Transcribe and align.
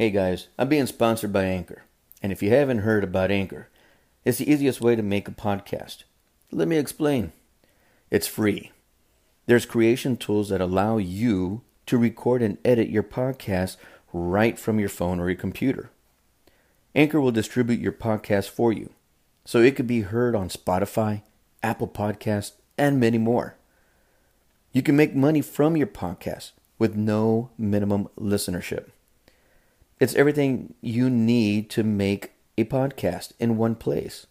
Hey 0.00 0.12
guys, 0.12 0.46
I'm 0.56 0.68
being 0.68 0.86
sponsored 0.86 1.32
by 1.32 1.46
Anchor. 1.46 1.82
And 2.22 2.30
if 2.30 2.40
you 2.40 2.50
haven't 2.50 2.82
heard 2.82 3.02
about 3.02 3.32
Anchor, 3.32 3.68
it's 4.24 4.38
the 4.38 4.48
easiest 4.48 4.80
way 4.80 4.94
to 4.94 5.02
make 5.02 5.26
a 5.26 5.32
podcast. 5.32 6.04
Let 6.52 6.68
me 6.68 6.76
explain. 6.76 7.32
It's 8.08 8.28
free. 8.28 8.70
There's 9.46 9.66
creation 9.66 10.16
tools 10.16 10.50
that 10.50 10.60
allow 10.60 10.98
you 10.98 11.62
to 11.86 11.98
record 11.98 12.42
and 12.42 12.58
edit 12.64 12.90
your 12.90 13.02
podcast 13.02 13.76
right 14.12 14.56
from 14.56 14.78
your 14.78 14.88
phone 14.88 15.18
or 15.18 15.30
your 15.30 15.36
computer. 15.36 15.90
Anchor 16.94 17.20
will 17.20 17.32
distribute 17.32 17.80
your 17.80 17.90
podcast 17.90 18.50
for 18.50 18.72
you, 18.72 18.90
so 19.44 19.58
it 19.60 19.74
could 19.74 19.88
be 19.88 20.02
heard 20.02 20.36
on 20.36 20.48
Spotify, 20.48 21.22
Apple 21.60 21.88
Podcasts, 21.88 22.52
and 22.78 23.00
many 23.00 23.18
more. 23.18 23.56
You 24.72 24.80
can 24.80 24.94
make 24.94 25.16
money 25.16 25.42
from 25.42 25.76
your 25.76 25.88
podcast 25.88 26.52
with 26.78 26.94
no 26.94 27.50
minimum 27.58 28.06
listenership. 28.16 28.90
It's 30.00 30.14
everything 30.14 30.74
you 30.80 31.10
need 31.10 31.70
to 31.70 31.82
make 31.82 32.32
a 32.56 32.64
podcast 32.64 33.32
in 33.40 33.56
one 33.56 33.74
place. 33.74 34.28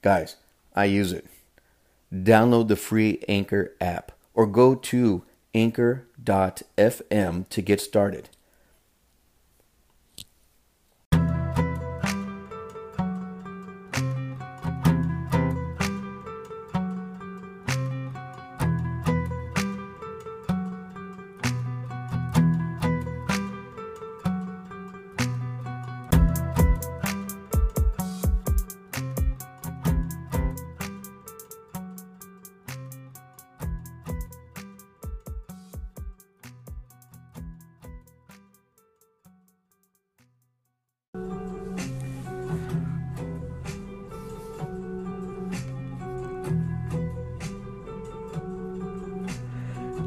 Guys, 0.00 0.36
I 0.76 0.84
use 0.84 1.12
it. 1.12 1.26
Download 2.12 2.68
the 2.68 2.76
free 2.76 3.24
Anchor 3.28 3.74
app 3.80 4.12
or 4.32 4.46
go 4.46 4.76
to 4.76 5.24
anchor.fm 5.54 7.48
to 7.48 7.62
get 7.62 7.80
started. 7.80 8.28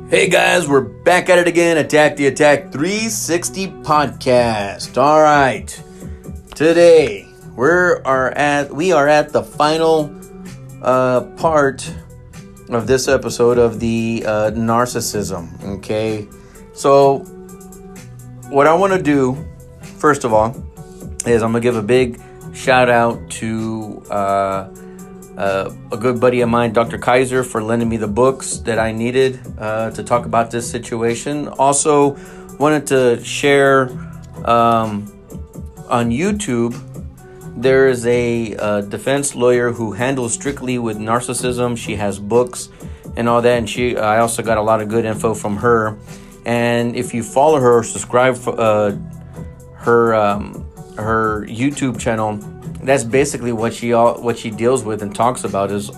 Hey 0.09 0.27
guys, 0.27 0.67
we're 0.67 0.81
back 0.81 1.29
at 1.29 1.37
it 1.37 1.47
again. 1.47 1.77
Attack 1.77 2.15
the 2.15 2.25
Attack 2.25 2.71
360 2.71 3.67
podcast. 3.83 4.97
All 4.97 5.21
right. 5.21 5.67
Today, 6.55 7.27
we 7.55 7.67
are 7.67 8.31
at 8.31 8.73
we 8.73 8.91
are 8.91 9.07
at 9.07 9.31
the 9.31 9.43
final 9.43 10.11
uh, 10.81 11.21
part 11.37 11.93
of 12.69 12.87
this 12.87 13.07
episode 13.07 13.59
of 13.59 13.79
the 13.79 14.23
uh, 14.25 14.49
narcissism. 14.49 15.77
Okay, 15.77 16.27
so 16.73 17.19
what 18.49 18.65
I 18.65 18.73
want 18.73 18.93
to 18.93 19.03
do 19.03 19.37
first 19.99 20.23
of 20.23 20.33
all 20.33 20.55
is 21.27 21.43
I'm 21.43 21.51
gonna 21.51 21.59
give 21.59 21.75
a 21.75 21.83
big 21.83 22.19
shout 22.55 22.89
out 22.89 23.29
to. 23.29 24.03
Uh, 24.09 24.75
uh, 25.39 25.73
a 25.91 25.97
good 25.97 26.19
buddy 26.19 26.41
of 26.41 26.49
mine, 26.49 26.73
Dr. 26.73 26.97
Kaiser, 26.97 27.43
for 27.43 27.63
lending 27.63 27.87
me 27.87 27.95
the 27.95 28.07
books 28.07 28.57
that 28.57 28.77
I 28.77 28.91
needed 28.91 29.39
uh, 29.57 29.89
to 29.91 30.03
talk 30.03 30.25
about 30.25 30.51
this 30.51 30.69
situation. 30.69 31.47
Also, 31.47 32.17
wanted 32.59 32.85
to 32.87 33.23
share 33.23 33.89
um, 34.43 35.07
on 35.87 36.11
YouTube. 36.11 36.75
There 37.55 37.87
is 37.87 38.05
a 38.05 38.55
uh, 38.57 38.81
defense 38.81 39.33
lawyer 39.33 39.71
who 39.71 39.93
handles 39.93 40.33
strictly 40.33 40.77
with 40.77 40.97
narcissism. 40.97 41.77
She 41.77 41.95
has 41.95 42.19
books 42.19 42.69
and 43.15 43.29
all 43.29 43.41
that, 43.41 43.57
and 43.57 43.69
she. 43.69 43.95
I 43.95 44.19
also 44.19 44.43
got 44.43 44.57
a 44.57 44.61
lot 44.61 44.81
of 44.81 44.89
good 44.89 45.05
info 45.05 45.33
from 45.33 45.55
her. 45.57 45.97
And 46.45 46.95
if 46.95 47.13
you 47.13 47.23
follow 47.23 47.59
her, 47.59 47.79
or 47.79 47.83
subscribe 47.83 48.35
for 48.35 48.59
uh, 48.59 48.97
her 49.75 50.15
um, 50.15 50.65
her 50.97 51.45
YouTube 51.47 51.97
channel 51.97 52.39
that's 52.83 53.03
basically 53.03 53.51
what 53.51 53.73
she 53.73 53.93
all 53.93 54.21
what 54.21 54.37
she 54.37 54.49
deals 54.49 54.83
with 54.83 55.01
and 55.01 55.13
talks 55.15 55.43
about 55.43 55.71
is 55.71 55.89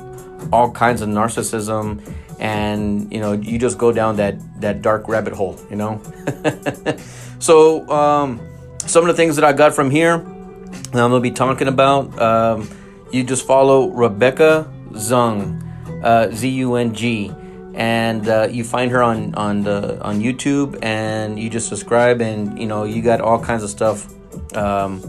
all 0.51 0.71
kinds 0.71 1.01
of 1.01 1.09
narcissism 1.09 2.01
and 2.39 3.11
you 3.13 3.19
know 3.19 3.33
you 3.33 3.59
just 3.59 3.77
go 3.77 3.91
down 3.91 4.15
that 4.15 4.35
that 4.59 4.81
dark 4.81 5.07
rabbit 5.07 5.33
hole 5.33 5.59
you 5.69 5.75
know? 5.75 6.01
So 7.41 7.89
um, 7.89 8.39
some 8.85 9.03
of 9.03 9.07
the 9.07 9.13
things 9.13 9.35
that 9.35 9.45
i 9.45 9.53
got 9.53 9.73
from 9.73 9.89
here 9.89 10.13
i'm 10.13 10.91
gonna 10.91 11.19
be 11.19 11.31
talking 11.31 11.67
about 11.67 12.19
um, 12.19 12.69
you 13.11 13.23
just 13.23 13.45
follow 13.45 13.89
rebecca 13.89 14.71
zung 14.91 15.61
uh, 16.03 16.29
z-u-n-g 16.31 17.31
and 17.73 18.27
uh, 18.27 18.47
you 18.51 18.63
find 18.63 18.91
her 18.91 19.01
on 19.01 19.33
on 19.35 19.63
the 19.63 20.01
on 20.01 20.19
youtube 20.19 20.77
and 20.81 21.39
you 21.39 21.49
just 21.49 21.67
subscribe 21.69 22.21
and 22.21 22.59
you 22.59 22.65
know 22.65 22.83
you 22.83 23.01
got 23.01 23.21
all 23.21 23.39
kinds 23.39 23.63
of 23.63 23.69
stuff 23.69 24.07
um, 24.55 24.99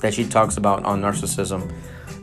that 0.00 0.14
she 0.14 0.24
talks 0.24 0.56
about 0.56 0.84
on 0.84 1.00
narcissism. 1.02 1.72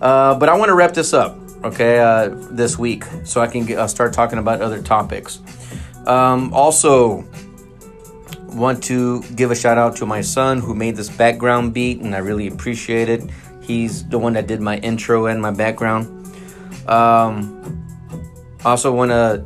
Uh, 0.01 0.37
but 0.37 0.49
I 0.49 0.57
want 0.57 0.69
to 0.69 0.75
wrap 0.75 0.93
this 0.93 1.13
up, 1.13 1.37
okay, 1.63 1.99
uh, 1.99 2.29
this 2.51 2.77
week 2.77 3.03
so 3.23 3.41
I 3.41 3.47
can 3.47 3.65
get, 3.65 3.79
uh, 3.79 3.87
start 3.87 4.13
talking 4.13 4.39
about 4.39 4.61
other 4.61 4.81
topics. 4.81 5.39
Um, 6.05 6.53
also, 6.53 7.25
want 8.53 8.83
to 8.85 9.21
give 9.35 9.51
a 9.51 9.55
shout 9.55 9.77
out 9.77 9.95
to 9.97 10.05
my 10.05 10.21
son 10.21 10.59
who 10.59 10.75
made 10.75 10.95
this 10.95 11.09
background 11.09 11.73
beat, 11.73 11.99
and 11.99 12.15
I 12.15 12.19
really 12.19 12.47
appreciate 12.47 13.09
it. 13.09 13.29
He's 13.61 14.07
the 14.07 14.19
one 14.19 14.33
that 14.33 14.47
did 14.47 14.61
my 14.61 14.77
intro 14.77 15.25
and 15.25 15.41
my 15.41 15.51
background. 15.51 16.07
Um, 16.87 17.85
also, 18.63 18.91
want 18.93 19.11
to 19.11 19.43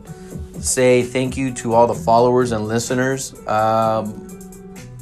say 0.61 1.03
thank 1.03 1.37
you 1.37 1.53
to 1.53 1.73
all 1.73 1.87
the 1.87 1.95
followers 1.95 2.51
and 2.51 2.67
listeners. 2.67 3.33
Um, 3.47 4.25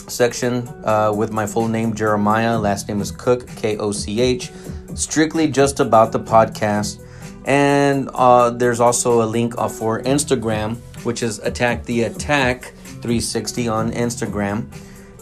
section 0.07 0.65
uh, 0.85 1.11
with 1.13 1.33
my 1.33 1.45
full 1.45 1.67
name 1.67 1.93
Jeremiah. 1.93 2.57
Last 2.57 2.87
name 2.87 3.01
is 3.01 3.11
Koch 3.11 3.45
K 3.57 3.75
O 3.77 3.91
C 3.91 4.21
H. 4.21 4.49
Strictly 4.95 5.49
just 5.49 5.81
about 5.81 6.13
the 6.13 6.19
podcast 6.19 7.01
and 7.45 8.09
uh, 8.13 8.49
there's 8.51 8.79
also 8.79 9.21
a 9.21 9.27
link 9.27 9.55
uh, 9.57 9.67
for 9.67 10.01
Instagram, 10.03 10.77
which 11.03 11.23
is 11.23 11.39
Attack 11.39 11.85
the 11.85 12.03
Attack 12.03 12.73
360 13.01 13.67
on 13.67 13.91
Instagram. 13.91 14.67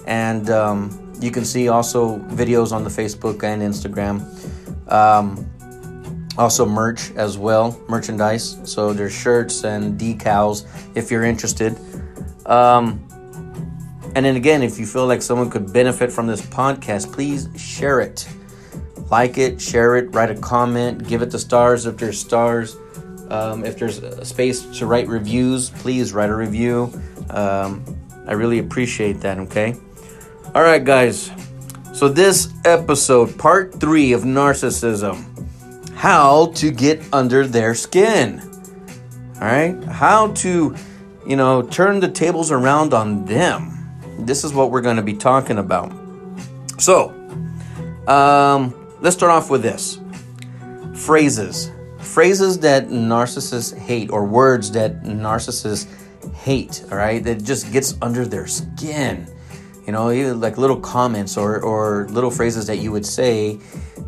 And 0.06 0.50
um, 0.50 1.14
you 1.20 1.32
can 1.32 1.46
see 1.46 1.68
also 1.68 2.20
videos 2.20 2.72
on 2.72 2.84
the 2.84 2.90
Facebook 2.90 3.44
and 3.44 3.62
Instagram. 3.62 4.22
Um, 4.92 5.48
also, 6.38 6.66
merch 6.66 7.12
as 7.16 7.38
well, 7.38 7.80
merchandise. 7.90 8.58
So 8.64 8.94
there's 8.94 9.14
shirts 9.14 9.64
and 9.64 10.00
decals 10.00 10.66
if 10.96 11.12
you're 11.12 11.24
interested. 11.24 11.78
Um, 12.46 13.08
and 14.16 14.26
then 14.26 14.36
again, 14.36 14.64
if 14.64 14.80
you 14.80 14.86
feel 14.86 15.08
like 15.08 15.22
someone 15.22 15.50
could 15.50 15.72
benefit 15.74 16.12
from 16.12 16.28
this 16.28 16.42
podcast, 16.42 17.12
please 17.12 17.50
share 17.56 18.00
it 18.00 18.28
like 19.12 19.38
it, 19.38 19.62
share 19.62 19.98
it, 19.98 20.16
write 20.16 20.32
a 20.32 20.36
comment, 20.36 21.08
give 21.08 21.22
it 21.22 21.30
the 21.30 21.38
stars 21.38 21.86
if 21.86 21.98
there's 21.98 22.20
stars. 22.20 22.78
Um, 23.30 23.64
if 23.64 23.78
there's 23.78 24.00
a 24.00 24.26
space 24.26 24.66
to 24.80 24.86
write 24.86 25.08
reviews, 25.08 25.70
please 25.70 26.14
write 26.14 26.30
a 26.30 26.36
review. 26.36 26.92
Um, 27.30 27.84
I 28.26 28.34
really 28.34 28.60
appreciate 28.60 29.22
that, 29.22 29.38
okay? 29.40 29.76
All 30.56 30.64
right, 30.64 30.84
guys. 30.84 31.32
So, 31.94 32.08
this 32.08 32.52
episode, 32.66 33.38
part 33.38 33.80
three 33.80 34.14
of 34.14 34.22
narcissism 34.22 35.28
how 36.02 36.48
to 36.48 36.72
get 36.72 37.00
under 37.14 37.46
their 37.46 37.76
skin. 37.76 38.42
All 39.36 39.42
right? 39.42 39.84
How 39.84 40.32
to, 40.34 40.76
you 41.28 41.36
know, 41.36 41.62
turn 41.62 42.00
the 42.00 42.10
tables 42.10 42.50
around 42.50 42.96
on 42.96 43.26
them. 43.26 43.88
This 44.18 44.44
is 44.44 44.52
what 44.52 44.72
we're 44.72 44.82
going 44.82 44.96
to 44.96 45.04
be 45.04 45.14
talking 45.14 45.60
about. 45.60 45.92
So, 46.80 47.10
um, 48.08 48.81
let's 49.02 49.16
start 49.16 49.32
off 49.32 49.50
with 49.50 49.62
this 49.62 50.00
phrases. 50.96 51.72
Phrases 52.00 52.60
that 52.60 52.88
narcissists 52.88 53.78
hate, 53.78 54.12
or 54.12 54.26
words 54.26 54.72
that 54.72 55.04
narcissists 55.04 55.88
hate, 56.34 56.84
all 56.92 56.98
right? 56.98 57.24
That 57.24 57.44
just 57.44 57.72
gets 57.72 57.96
under 58.02 58.26
their 58.26 58.48
skin. 58.48 59.28
You 59.86 59.94
know, 59.94 60.08
like 60.36 60.58
little 60.58 60.80
comments 60.80 61.38
or, 61.38 61.60
or 61.60 62.08
little 62.10 62.32
phrases 62.32 62.68
that 62.68 62.78
you 62.78 62.92
would 62.92 63.06
say 63.06 63.60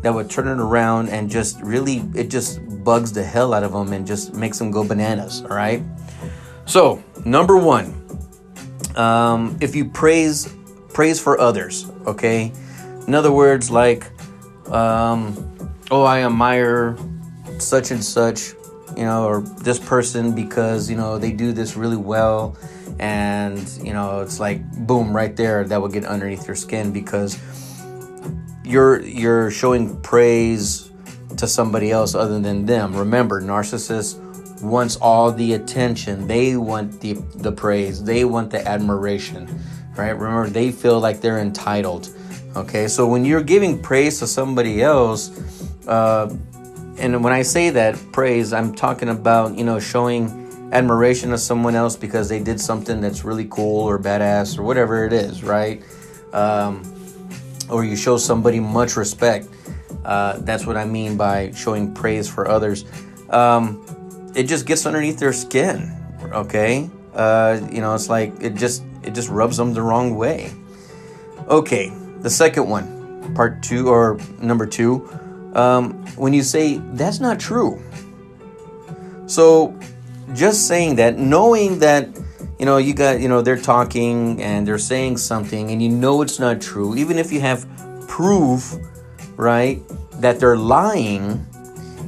that 0.02 0.14
would 0.14 0.30
turn 0.30 0.46
it 0.46 0.62
around 0.62 1.08
and 1.08 1.28
just 1.28 1.60
really, 1.62 2.02
it 2.14 2.30
just 2.30 2.60
bugs 2.84 3.12
the 3.12 3.24
hell 3.24 3.52
out 3.52 3.64
of 3.64 3.72
them 3.72 3.92
and 3.92 4.06
just 4.06 4.34
makes 4.34 4.58
them 4.58 4.70
go 4.70 4.84
bananas, 4.86 5.42
all 5.42 5.56
right? 5.56 5.82
So, 6.66 7.02
number 7.24 7.56
one, 7.56 7.92
um, 8.96 9.56
if 9.60 9.74
you 9.74 9.86
praise, 9.86 10.54
praise 10.92 11.20
for 11.20 11.40
others, 11.40 11.90
okay? 12.06 12.52
In 13.06 13.14
other 13.14 13.32
words, 13.32 13.70
like, 13.70 14.06
um, 14.70 15.70
oh, 15.90 16.02
I 16.02 16.24
admire 16.24 16.96
such 17.58 17.90
and 17.90 18.02
such, 18.02 18.52
you 18.96 19.04
know, 19.04 19.26
or 19.26 19.40
this 19.40 19.78
person 19.78 20.34
because, 20.34 20.90
you 20.90 20.96
know, 20.96 21.18
they 21.18 21.32
do 21.32 21.52
this 21.52 21.76
really 21.76 21.96
well. 21.96 22.56
And 23.00 23.58
you 23.82 23.92
know 23.92 24.20
it's 24.20 24.38
like 24.38 24.62
boom 24.86 25.16
right 25.16 25.34
there 25.34 25.64
that 25.64 25.80
will 25.80 25.88
get 25.88 26.04
underneath 26.04 26.46
your 26.46 26.54
skin 26.54 26.92
because 26.92 27.36
you're 28.64 29.00
you're 29.00 29.50
showing 29.50 30.00
praise 30.00 30.92
to 31.38 31.48
somebody 31.48 31.90
else 31.90 32.14
other 32.14 32.38
than 32.38 32.66
them. 32.66 32.94
Remember 32.94 33.40
narcissists 33.40 34.20
wants 34.62 34.94
all 34.96 35.32
the 35.32 35.54
attention. 35.54 36.28
They 36.28 36.56
want 36.56 37.00
the 37.00 37.14
the 37.34 37.50
praise. 37.50 38.04
They 38.04 38.24
want 38.24 38.50
the 38.52 38.64
admiration 38.66 39.48
right? 39.96 40.10
Remember 40.10 40.48
they 40.48 40.72
feel 40.72 41.00
like 41.00 41.20
they're 41.20 41.38
entitled 41.38 42.08
okay 42.56 42.88
so 42.88 43.06
when 43.06 43.24
you're 43.24 43.42
giving 43.42 43.80
praise 43.80 44.18
to 44.18 44.26
somebody 44.26 44.82
else 44.82 45.30
uh, 45.88 46.34
and 46.98 47.22
when 47.22 47.32
i 47.32 47.42
say 47.42 47.70
that 47.70 47.98
praise 48.12 48.52
i'm 48.52 48.74
talking 48.74 49.08
about 49.08 49.56
you 49.56 49.64
know 49.64 49.78
showing 49.78 50.44
admiration 50.74 51.32
of 51.32 51.38
someone 51.38 51.76
else 51.76 51.96
because 51.96 52.28
they 52.28 52.40
did 52.40 52.60
something 52.60 53.00
that's 53.00 53.24
really 53.24 53.46
cool 53.48 53.88
or 53.88 53.98
badass 53.98 54.58
or 54.58 54.64
whatever 54.64 55.06
it 55.06 55.12
is, 55.12 55.42
right? 55.44 55.82
Um, 56.32 56.82
or 57.70 57.84
you 57.84 57.96
show 57.96 58.16
somebody 58.16 58.60
much 58.60 58.96
respect. 58.96 59.46
Uh, 60.04 60.38
that's 60.38 60.66
what 60.66 60.76
I 60.76 60.84
mean 60.84 61.16
by 61.16 61.52
showing 61.52 61.94
praise 61.94 62.28
for 62.28 62.48
others. 62.48 62.84
Um, 63.30 63.80
it 64.34 64.44
just 64.44 64.66
gets 64.66 64.84
underneath 64.84 65.18
their 65.18 65.32
skin, 65.32 65.96
okay? 66.32 66.90
Uh, 67.14 67.60
you 67.70 67.80
know, 67.80 67.94
it's 67.94 68.08
like 68.08 68.34
it 68.40 68.56
just 68.56 68.82
it 69.04 69.14
just 69.14 69.28
rubs 69.28 69.56
them 69.56 69.72
the 69.72 69.82
wrong 69.82 70.16
way. 70.16 70.52
Okay, 71.48 71.92
the 72.24 72.30
second 72.30 72.70
one, 72.70 73.34
part 73.34 73.62
two 73.62 73.88
or 73.88 74.18
number 74.40 74.66
two, 74.66 75.06
um, 75.54 75.92
when 76.16 76.32
you 76.32 76.42
say 76.42 76.78
that's 76.94 77.20
not 77.20 77.38
true. 77.38 77.80
So 79.26 79.78
just 80.32 80.66
saying 80.66 80.96
that, 80.96 81.18
knowing 81.18 81.80
that, 81.80 82.08
you 82.58 82.64
know, 82.64 82.78
you 82.78 82.94
got, 82.94 83.20
you 83.20 83.28
know, 83.28 83.42
they're 83.42 83.60
talking 83.60 84.42
and 84.42 84.66
they're 84.66 84.78
saying 84.78 85.18
something 85.18 85.70
and 85.70 85.82
you 85.82 85.90
know 85.90 86.22
it's 86.22 86.40
not 86.40 86.62
true, 86.62 86.96
even 86.96 87.18
if 87.18 87.30
you 87.30 87.40
have 87.40 87.68
proof, 88.08 88.74
right, 89.36 89.82
that 90.14 90.40
they're 90.40 90.56
lying, 90.56 91.46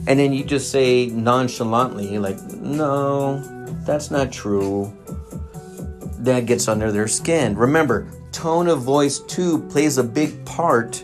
and 0.09 0.19
then 0.19 0.33
you 0.33 0.45
just 0.45 0.71
say 0.71 1.09
nonchalantly, 1.09 2.19
like, 2.19 2.41
no, 2.55 3.43
that's 3.85 4.11
not 4.11 4.33
true, 4.33 4.91
that 6.21 6.47
gets 6.47 6.69
under 6.69 6.91
their 6.91 7.07
skin. 7.07 7.55
Remember, 7.55 8.09
tone 8.37 8.69
of 8.69 8.83
voice 8.83 9.19
too 9.19 9.59
plays 9.71 9.97
a 9.97 10.05
big 10.05 10.45
part 10.45 11.03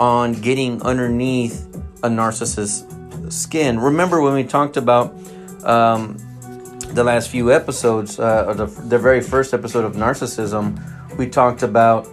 on 0.00 0.32
getting 0.32 0.82
underneath 0.82 1.64
a 2.02 2.08
narcissist's 2.08 2.84
skin. 3.34 3.78
Remember 3.78 4.20
when 4.20 4.34
we 4.34 4.42
talked 4.42 4.76
about 4.76 5.14
um, 5.62 6.18
the 6.90 7.04
last 7.04 7.28
few 7.28 7.52
episodes, 7.52 8.18
uh, 8.18 8.46
or 8.48 8.54
the, 8.54 8.66
the 8.66 8.98
very 8.98 9.20
first 9.20 9.54
episode 9.54 9.84
of 9.84 9.92
Narcissism, 9.94 10.76
we 11.16 11.28
talked 11.28 11.62
about 11.62 12.08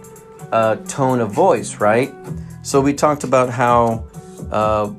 uh, 0.52 0.76
tone 0.86 1.20
of 1.20 1.32
voice, 1.32 1.80
right? 1.80 2.14
So 2.62 2.80
we 2.80 2.94
talked 2.94 3.24
about 3.24 3.50
how 3.50 4.06
uh, 4.52 4.92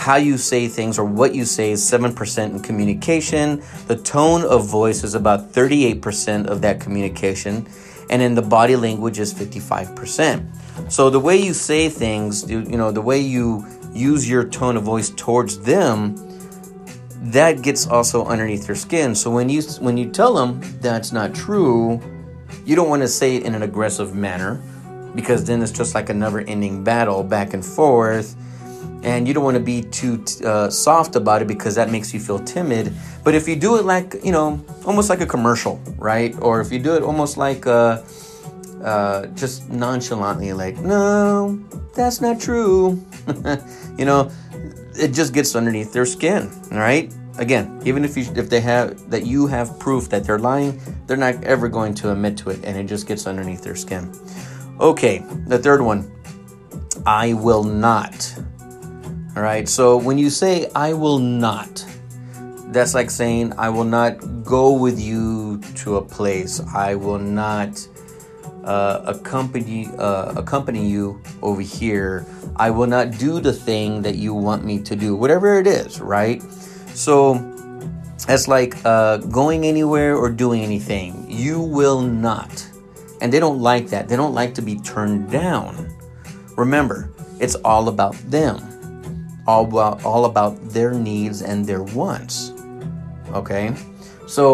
how 0.00 0.16
you 0.16 0.38
say 0.38 0.66
things 0.66 0.98
or 0.98 1.04
what 1.04 1.34
you 1.34 1.44
say 1.44 1.72
is 1.72 1.82
7% 1.82 2.50
in 2.50 2.60
communication. 2.60 3.62
The 3.86 3.96
tone 3.96 4.44
of 4.44 4.66
voice 4.66 5.04
is 5.04 5.14
about 5.14 5.52
38% 5.52 6.46
of 6.46 6.62
that 6.62 6.80
communication. 6.80 7.68
And 8.08 8.22
then 8.22 8.34
the 8.34 8.40
body 8.40 8.76
language 8.76 9.18
is 9.18 9.34
55%. 9.34 10.90
So 10.90 11.10
the 11.10 11.20
way 11.20 11.36
you 11.36 11.52
say 11.52 11.90
things, 11.90 12.50
you 12.50 12.62
know, 12.62 12.90
the 12.90 13.02
way 13.02 13.20
you 13.20 13.66
use 13.92 14.26
your 14.26 14.48
tone 14.48 14.78
of 14.78 14.84
voice 14.84 15.10
towards 15.10 15.60
them 15.60 16.16
that 17.22 17.60
gets 17.60 17.86
also 17.86 18.24
underneath 18.24 18.66
your 18.66 18.76
skin. 18.76 19.14
So 19.14 19.30
when 19.30 19.50
you 19.50 19.60
when 19.80 19.98
you 19.98 20.08
tell 20.08 20.32
them 20.32 20.62
that's 20.80 21.12
not 21.12 21.34
true, 21.34 22.00
you 22.64 22.74
don't 22.74 22.88
want 22.88 23.02
to 23.02 23.08
say 23.08 23.36
it 23.36 23.42
in 23.42 23.54
an 23.54 23.62
aggressive 23.62 24.14
manner 24.14 24.62
because 25.14 25.44
then 25.44 25.60
it's 25.60 25.72
just 25.72 25.94
like 25.94 26.08
a 26.08 26.14
never-ending 26.14 26.82
battle 26.82 27.22
back 27.22 27.52
and 27.52 27.62
forth. 27.62 28.34
And 29.02 29.26
you 29.26 29.32
don't 29.32 29.44
want 29.44 29.56
to 29.56 29.62
be 29.62 29.82
too 29.82 30.24
uh, 30.44 30.68
soft 30.68 31.16
about 31.16 31.40
it 31.42 31.48
because 31.48 31.74
that 31.76 31.90
makes 31.90 32.12
you 32.12 32.20
feel 32.20 32.38
timid. 32.38 32.92
But 33.24 33.34
if 33.34 33.48
you 33.48 33.56
do 33.56 33.76
it 33.76 33.84
like 33.84 34.16
you 34.22 34.32
know, 34.32 34.62
almost 34.84 35.08
like 35.08 35.20
a 35.20 35.26
commercial, 35.26 35.80
right? 35.96 36.34
Or 36.40 36.60
if 36.60 36.70
you 36.70 36.78
do 36.78 36.94
it 36.94 37.02
almost 37.02 37.36
like 37.36 37.66
uh, 37.66 38.02
uh, 38.82 39.26
just 39.28 39.70
nonchalantly, 39.70 40.52
like 40.52 40.78
no, 40.78 41.58
that's 41.94 42.20
not 42.20 42.40
true. 42.40 43.02
you 43.98 44.04
know, 44.04 44.30
it 44.94 45.12
just 45.12 45.32
gets 45.32 45.54
underneath 45.56 45.92
their 45.92 46.06
skin, 46.06 46.50
right? 46.70 47.12
Again, 47.38 47.80
even 47.84 48.04
if 48.04 48.16
you 48.16 48.24
if 48.36 48.50
they 48.50 48.60
have 48.60 49.10
that 49.10 49.24
you 49.24 49.46
have 49.46 49.78
proof 49.78 50.08
that 50.10 50.24
they're 50.24 50.38
lying, 50.38 50.80
they're 51.06 51.16
not 51.16 51.42
ever 51.44 51.68
going 51.68 51.94
to 51.94 52.12
admit 52.12 52.36
to 52.38 52.50
it 52.50 52.60
and 52.64 52.76
it 52.76 52.84
just 52.84 53.06
gets 53.06 53.26
underneath 53.26 53.62
their 53.62 53.76
skin. 53.76 54.12
Okay, 54.80 55.24
the 55.46 55.58
third 55.58 55.80
one. 55.80 56.10
I 57.06 57.32
will 57.32 57.64
not. 57.64 58.34
All 59.40 59.46
right. 59.46 59.66
So 59.66 59.96
when 59.96 60.18
you 60.18 60.28
say 60.28 60.68
I 60.74 60.92
will 60.92 61.18
not, 61.18 61.82
that's 62.72 62.92
like 62.92 63.08
saying 63.08 63.54
I 63.56 63.70
will 63.70 63.88
not 63.88 64.44
go 64.44 64.70
with 64.74 65.00
you 65.00 65.62
to 65.76 65.96
a 65.96 66.02
place. 66.02 66.60
I 66.76 66.94
will 66.94 67.18
not 67.18 67.88
uh, 68.64 69.00
accompany 69.06 69.88
uh, 69.96 70.34
accompany 70.36 70.86
you 70.86 71.22
over 71.40 71.62
here. 71.62 72.26
I 72.56 72.68
will 72.68 72.86
not 72.86 73.12
do 73.16 73.40
the 73.40 73.54
thing 73.54 74.02
that 74.02 74.16
you 74.16 74.34
want 74.34 74.62
me 74.66 74.78
to 74.82 74.94
do, 74.94 75.16
whatever 75.16 75.58
it 75.58 75.66
is, 75.66 76.02
right? 76.02 76.42
So 76.92 77.40
it's 78.28 78.46
like 78.46 78.76
uh, 78.84 79.24
going 79.32 79.64
anywhere 79.64 80.18
or 80.18 80.28
doing 80.28 80.60
anything. 80.60 81.24
You 81.30 81.62
will 81.62 82.02
not, 82.02 82.68
and 83.22 83.32
they 83.32 83.40
don't 83.40 83.58
like 83.58 83.88
that. 83.88 84.06
They 84.06 84.16
don't 84.16 84.34
like 84.34 84.52
to 84.56 84.60
be 84.60 84.78
turned 84.80 85.30
down. 85.30 85.88
Remember, 86.58 87.08
it's 87.40 87.54
all 87.64 87.88
about 87.88 88.12
them, 88.30 88.60
all 89.50 89.64
about 89.64 90.04
all 90.04 90.24
about 90.26 90.52
their 90.70 90.92
needs 90.94 91.42
and 91.42 91.66
their 91.66 91.82
wants. 91.82 92.52
Okay, 93.32 93.74
so 94.26 94.44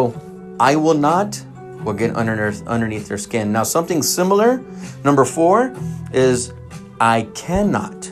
I 0.59 0.77
will 0.77 1.01
not 1.11 1.43
will 1.85 1.93
get 1.93 2.17
underneath, 2.17 2.67
underneath 2.67 3.07
their 3.07 3.19
skin. 3.19 3.53
Now, 3.53 3.63
something 3.63 4.03
similar, 4.03 4.65
number 5.05 5.25
four, 5.25 5.75
is 6.13 6.53
I 7.01 7.29
cannot. 7.35 8.11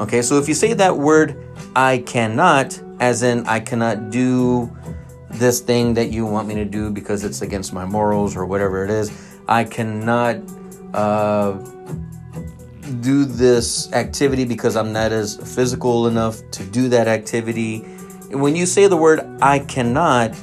Okay, 0.00 0.22
so 0.22 0.38
if 0.38 0.48
you 0.48 0.54
say 0.54 0.72
that 0.72 0.96
word, 0.96 1.36
I 1.76 1.98
cannot, 1.98 2.80
as 2.98 3.22
in 3.22 3.46
I 3.46 3.60
cannot 3.60 4.10
do 4.10 4.74
this 5.30 5.60
thing 5.60 5.94
that 5.94 6.10
you 6.10 6.24
want 6.24 6.48
me 6.48 6.54
to 6.54 6.64
do 6.64 6.90
because 6.90 7.22
it's 7.22 7.42
against 7.42 7.72
my 7.72 7.84
morals 7.84 8.34
or 8.34 8.46
whatever 8.46 8.84
it 8.84 8.90
is, 8.90 9.12
I 9.46 9.64
cannot 9.64 10.36
uh, 10.94 11.52
do 12.88 13.24
this 13.24 13.92
activity 13.92 14.44
because 14.44 14.76
I'm 14.76 14.92
not 14.92 15.12
as 15.12 15.36
physical 15.54 16.06
enough 16.06 16.42
to 16.52 16.64
do 16.64 16.88
that 16.90 17.08
activity. 17.08 17.84
And 18.30 18.42
when 18.42 18.56
you 18.56 18.66
say 18.66 18.86
the 18.86 18.96
word 18.96 19.20
I 19.40 19.60
cannot, 19.60 20.34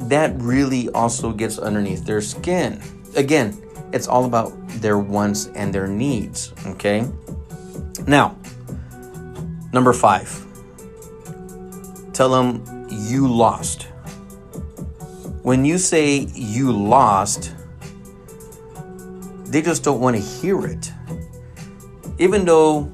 that 0.00 0.34
really 0.36 0.88
also 0.90 1.32
gets 1.32 1.58
underneath 1.58 2.04
their 2.04 2.20
skin. 2.20 2.82
Again, 3.16 3.56
it's 3.92 4.08
all 4.08 4.24
about 4.24 4.52
their 4.80 4.98
wants 4.98 5.46
and 5.54 5.74
their 5.74 5.86
needs, 5.86 6.52
okay? 6.66 7.06
Now, 8.06 8.36
number 9.72 9.92
five, 9.92 10.44
tell 12.12 12.30
them 12.30 12.64
you 12.90 13.28
lost. 13.28 13.84
When 15.42 15.64
you 15.64 15.78
say 15.78 16.28
you 16.34 16.72
lost, 16.72 17.54
they 19.46 19.60
just 19.60 19.84
don't 19.84 20.00
want 20.00 20.16
to 20.16 20.22
hear 20.22 20.64
it. 20.66 20.92
Even 22.18 22.44
though 22.44 22.90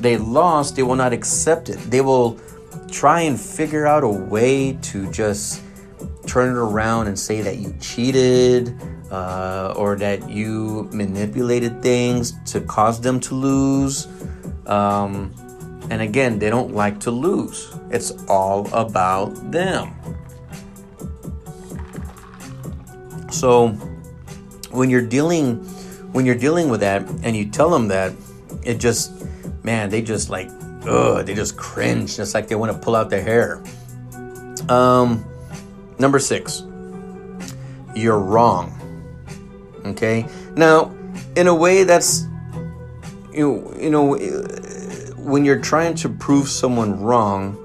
they 0.00 0.16
lost, 0.16 0.76
they 0.76 0.82
will 0.82 0.96
not 0.96 1.12
accept 1.12 1.68
it. 1.68 1.78
They 1.90 2.00
will 2.00 2.38
try 2.90 3.22
and 3.22 3.38
figure 3.38 3.86
out 3.86 4.04
a 4.04 4.08
way 4.08 4.78
to 4.82 5.10
just 5.10 5.62
turn 6.26 6.50
it 6.50 6.58
around 6.58 7.06
and 7.06 7.18
say 7.18 7.40
that 7.40 7.56
you 7.56 7.74
cheated 7.80 8.74
uh, 9.10 9.74
or 9.76 9.96
that 9.96 10.28
you 10.28 10.88
manipulated 10.92 11.82
things 11.82 12.34
to 12.52 12.60
cause 12.60 13.00
them 13.00 13.18
to 13.20 13.34
lose. 13.34 14.06
Um, 14.66 15.34
and 15.90 16.02
again, 16.02 16.38
they 16.38 16.50
don't 16.50 16.74
like 16.74 17.00
to 17.00 17.10
lose. 17.10 17.74
It's 17.90 18.12
all 18.28 18.72
about 18.74 19.50
them. 19.50 19.94
So 23.30 23.68
when 24.70 24.90
you're 24.90 25.06
dealing 25.06 25.64
when 26.12 26.24
you're 26.24 26.34
dealing 26.34 26.68
with 26.68 26.80
that 26.80 27.02
and 27.22 27.36
you 27.36 27.48
tell 27.50 27.70
them 27.70 27.88
that, 27.88 28.12
it 28.68 28.78
just 28.78 29.24
man, 29.64 29.88
they 29.88 30.02
just 30.02 30.28
like 30.28 30.50
ugh, 30.86 31.24
they 31.24 31.34
just 31.34 31.56
cringe, 31.56 32.16
just 32.16 32.34
like 32.34 32.48
they 32.48 32.54
want 32.54 32.70
to 32.70 32.78
pull 32.78 32.94
out 32.94 33.08
their 33.08 33.22
hair. 33.22 33.62
Um, 34.68 35.24
number 35.98 36.18
six, 36.18 36.62
you're 37.96 38.18
wrong. 38.18 38.74
Okay, 39.86 40.26
now 40.54 40.94
in 41.34 41.46
a 41.46 41.54
way 41.54 41.84
that's 41.84 42.26
you 43.32 43.74
you 43.80 43.88
know 43.90 44.16
when 45.16 45.44
you're 45.44 45.60
trying 45.60 45.94
to 45.94 46.08
prove 46.10 46.48
someone 46.48 47.00
wrong 47.00 47.56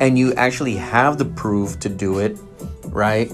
and 0.00 0.18
you 0.18 0.34
actually 0.34 0.76
have 0.76 1.16
the 1.16 1.24
proof 1.24 1.80
to 1.80 1.88
do 1.88 2.18
it, 2.18 2.38
right? 2.84 3.32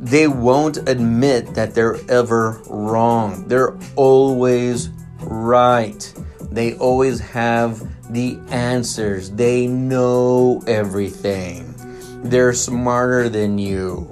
They 0.00 0.26
won't 0.26 0.88
admit 0.88 1.54
that 1.54 1.74
they're 1.74 1.96
ever 2.10 2.60
wrong. 2.68 3.46
They're 3.48 3.74
always 3.96 4.90
right. 5.34 6.12
They 6.50 6.74
always 6.74 7.20
have 7.20 7.82
the 8.12 8.38
answers. 8.50 9.30
They 9.30 9.66
know 9.66 10.62
everything. 10.66 11.74
They're 12.22 12.52
smarter 12.52 13.28
than 13.28 13.58
you. 13.58 14.08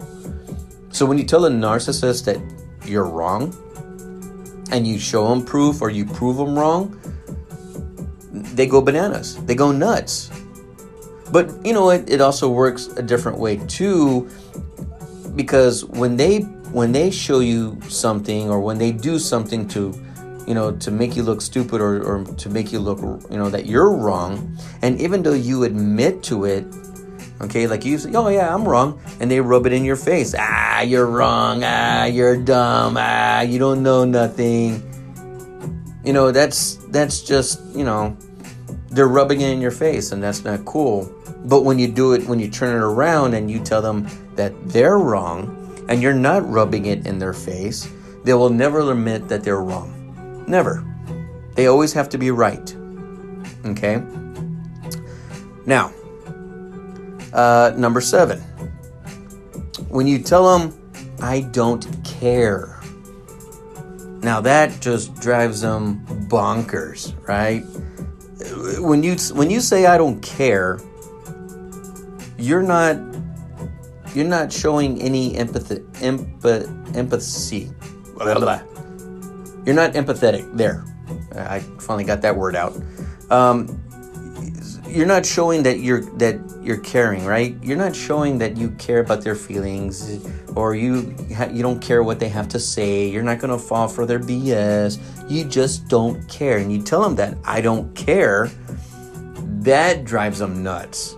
So 0.90 1.06
when 1.06 1.18
you 1.18 1.24
tell 1.24 1.46
a 1.46 1.50
narcissist 1.50 2.24
that 2.26 2.38
you're 2.88 3.06
wrong 3.06 3.54
and 4.70 4.86
you 4.86 4.98
show 4.98 5.28
them 5.28 5.44
proof 5.44 5.80
or 5.80 5.90
you 5.90 6.04
prove 6.04 6.36
them 6.36 6.58
wrong, 6.58 6.98
they 8.32 8.66
go 8.66 8.80
bananas. 8.80 9.36
They 9.44 9.54
go 9.54 9.72
nuts. 9.72 10.30
But 11.30 11.64
you 11.64 11.72
know 11.72 11.90
it, 11.90 12.10
it 12.10 12.20
also 12.20 12.50
works 12.50 12.88
a 12.88 13.02
different 13.02 13.38
way 13.38 13.56
too 13.66 14.28
because 15.34 15.84
when 15.84 16.16
they 16.16 16.40
when 16.72 16.92
they 16.92 17.10
show 17.10 17.40
you 17.40 17.80
something 17.88 18.50
or 18.50 18.60
when 18.60 18.78
they 18.78 18.92
do 18.92 19.18
something 19.18 19.66
to 19.68 19.92
you 20.46 20.54
know 20.54 20.72
to 20.72 20.90
make 20.90 21.16
you 21.16 21.22
look 21.22 21.40
stupid 21.40 21.80
or, 21.80 22.02
or 22.02 22.24
to 22.24 22.48
make 22.48 22.72
you 22.72 22.78
look 22.78 22.98
you 23.30 23.36
know 23.36 23.50
that 23.50 23.66
you're 23.66 23.92
wrong. 23.92 24.56
And 24.82 25.00
even 25.00 25.22
though 25.22 25.34
you 25.34 25.64
admit 25.64 26.22
to 26.24 26.44
it 26.44 26.64
okay 27.40 27.66
like 27.66 27.84
you 27.84 27.98
say 27.98 28.12
oh 28.14 28.28
yeah 28.28 28.54
i'm 28.54 28.64
wrong 28.64 29.00
and 29.18 29.28
they 29.28 29.40
rub 29.40 29.66
it 29.66 29.72
in 29.72 29.84
your 29.84 29.96
face. 29.96 30.34
Ah 30.38 30.80
you're 30.80 31.06
wrong. 31.06 31.62
Ah 31.64 32.04
you're 32.04 32.36
dumb. 32.36 32.96
Ah 32.98 33.40
you 33.40 33.58
don't 33.58 33.82
know 33.82 34.04
nothing. 34.04 34.82
You 36.04 36.12
know 36.12 36.32
that's 36.32 36.76
that's 36.90 37.22
just 37.22 37.62
you 37.74 37.84
know 37.84 38.16
they're 38.90 39.08
rubbing 39.08 39.40
it 39.40 39.50
in 39.50 39.60
your 39.60 39.70
face 39.70 40.12
and 40.12 40.22
that's 40.22 40.44
not 40.44 40.64
cool. 40.64 41.10
But 41.44 41.64
when 41.64 41.78
you 41.78 41.88
do 41.88 42.12
it 42.12 42.26
when 42.26 42.38
you 42.38 42.48
turn 42.48 42.74
it 42.76 42.84
around 42.84 43.34
and 43.34 43.50
you 43.50 43.60
tell 43.60 43.82
them 43.82 44.06
that 44.36 44.52
they're 44.68 44.98
wrong 44.98 45.58
and 45.88 46.00
you're 46.00 46.14
not 46.14 46.48
rubbing 46.48 46.86
it 46.86 47.06
in 47.06 47.18
their 47.18 47.32
face 47.32 47.88
they 48.24 48.34
will 48.34 48.50
never 48.50 48.90
admit 48.90 49.28
that 49.28 49.42
they're 49.44 49.60
wrong 49.60 50.01
never. 50.52 50.84
They 51.54 51.66
always 51.66 51.92
have 51.94 52.08
to 52.10 52.18
be 52.18 52.30
right. 52.30 52.76
Okay? 53.64 54.00
Now 55.66 55.92
uh, 57.32 57.72
number 57.76 58.00
seven. 58.00 58.38
When 59.88 60.06
you 60.06 60.18
tell 60.18 60.44
them 60.58 60.78
i 61.20 61.40
don't 61.40 61.86
care. 62.04 62.80
Now 64.22 64.40
that 64.40 64.80
just 64.80 65.14
drives 65.16 65.60
them 65.62 66.04
bonkers 66.28 67.14
right? 67.26 67.64
When 68.78 69.02
you 69.02 69.16
when 69.34 69.50
you 69.50 69.60
say 69.60 69.86
I 69.86 69.96
don't 69.96 70.20
care, 70.20 70.80
you're 72.38 72.62
not 72.62 72.96
you're 74.14 74.28
not 74.28 74.52
showing 74.52 75.00
any 75.00 75.36
empathy 75.36 75.76
empath, 76.02 76.68
empathy. 76.96 77.70
Blah, 78.14 78.34
blah, 78.34 78.40
blah. 78.40 78.71
You're 79.64 79.74
not 79.74 79.92
empathetic. 79.92 80.56
There, 80.56 80.84
I 81.34 81.60
finally 81.60 82.04
got 82.04 82.22
that 82.22 82.36
word 82.36 82.56
out. 82.56 82.74
Um, 83.30 83.80
you're 84.88 85.06
not 85.06 85.24
showing 85.24 85.62
that 85.62 85.80
you're 85.80 86.02
that 86.18 86.38
you're 86.62 86.78
caring, 86.80 87.24
right? 87.24 87.56
You're 87.62 87.78
not 87.78 87.96
showing 87.96 88.38
that 88.38 88.56
you 88.56 88.70
care 88.72 89.00
about 89.00 89.22
their 89.22 89.34
feelings, 89.34 90.26
or 90.54 90.74
you 90.74 91.14
you 91.50 91.62
don't 91.62 91.80
care 91.80 92.02
what 92.02 92.20
they 92.20 92.28
have 92.28 92.48
to 92.48 92.58
say. 92.58 93.08
You're 93.08 93.22
not 93.22 93.38
gonna 93.38 93.58
fall 93.58 93.88
for 93.88 94.04
their 94.04 94.20
BS. 94.20 94.98
You 95.30 95.44
just 95.44 95.88
don't 95.88 96.28
care, 96.28 96.58
and 96.58 96.72
you 96.72 96.82
tell 96.82 97.02
them 97.02 97.16
that 97.16 97.36
I 97.44 97.60
don't 97.60 97.94
care. 97.94 98.50
That 99.60 100.04
drives 100.04 100.40
them 100.40 100.62
nuts. 100.62 101.14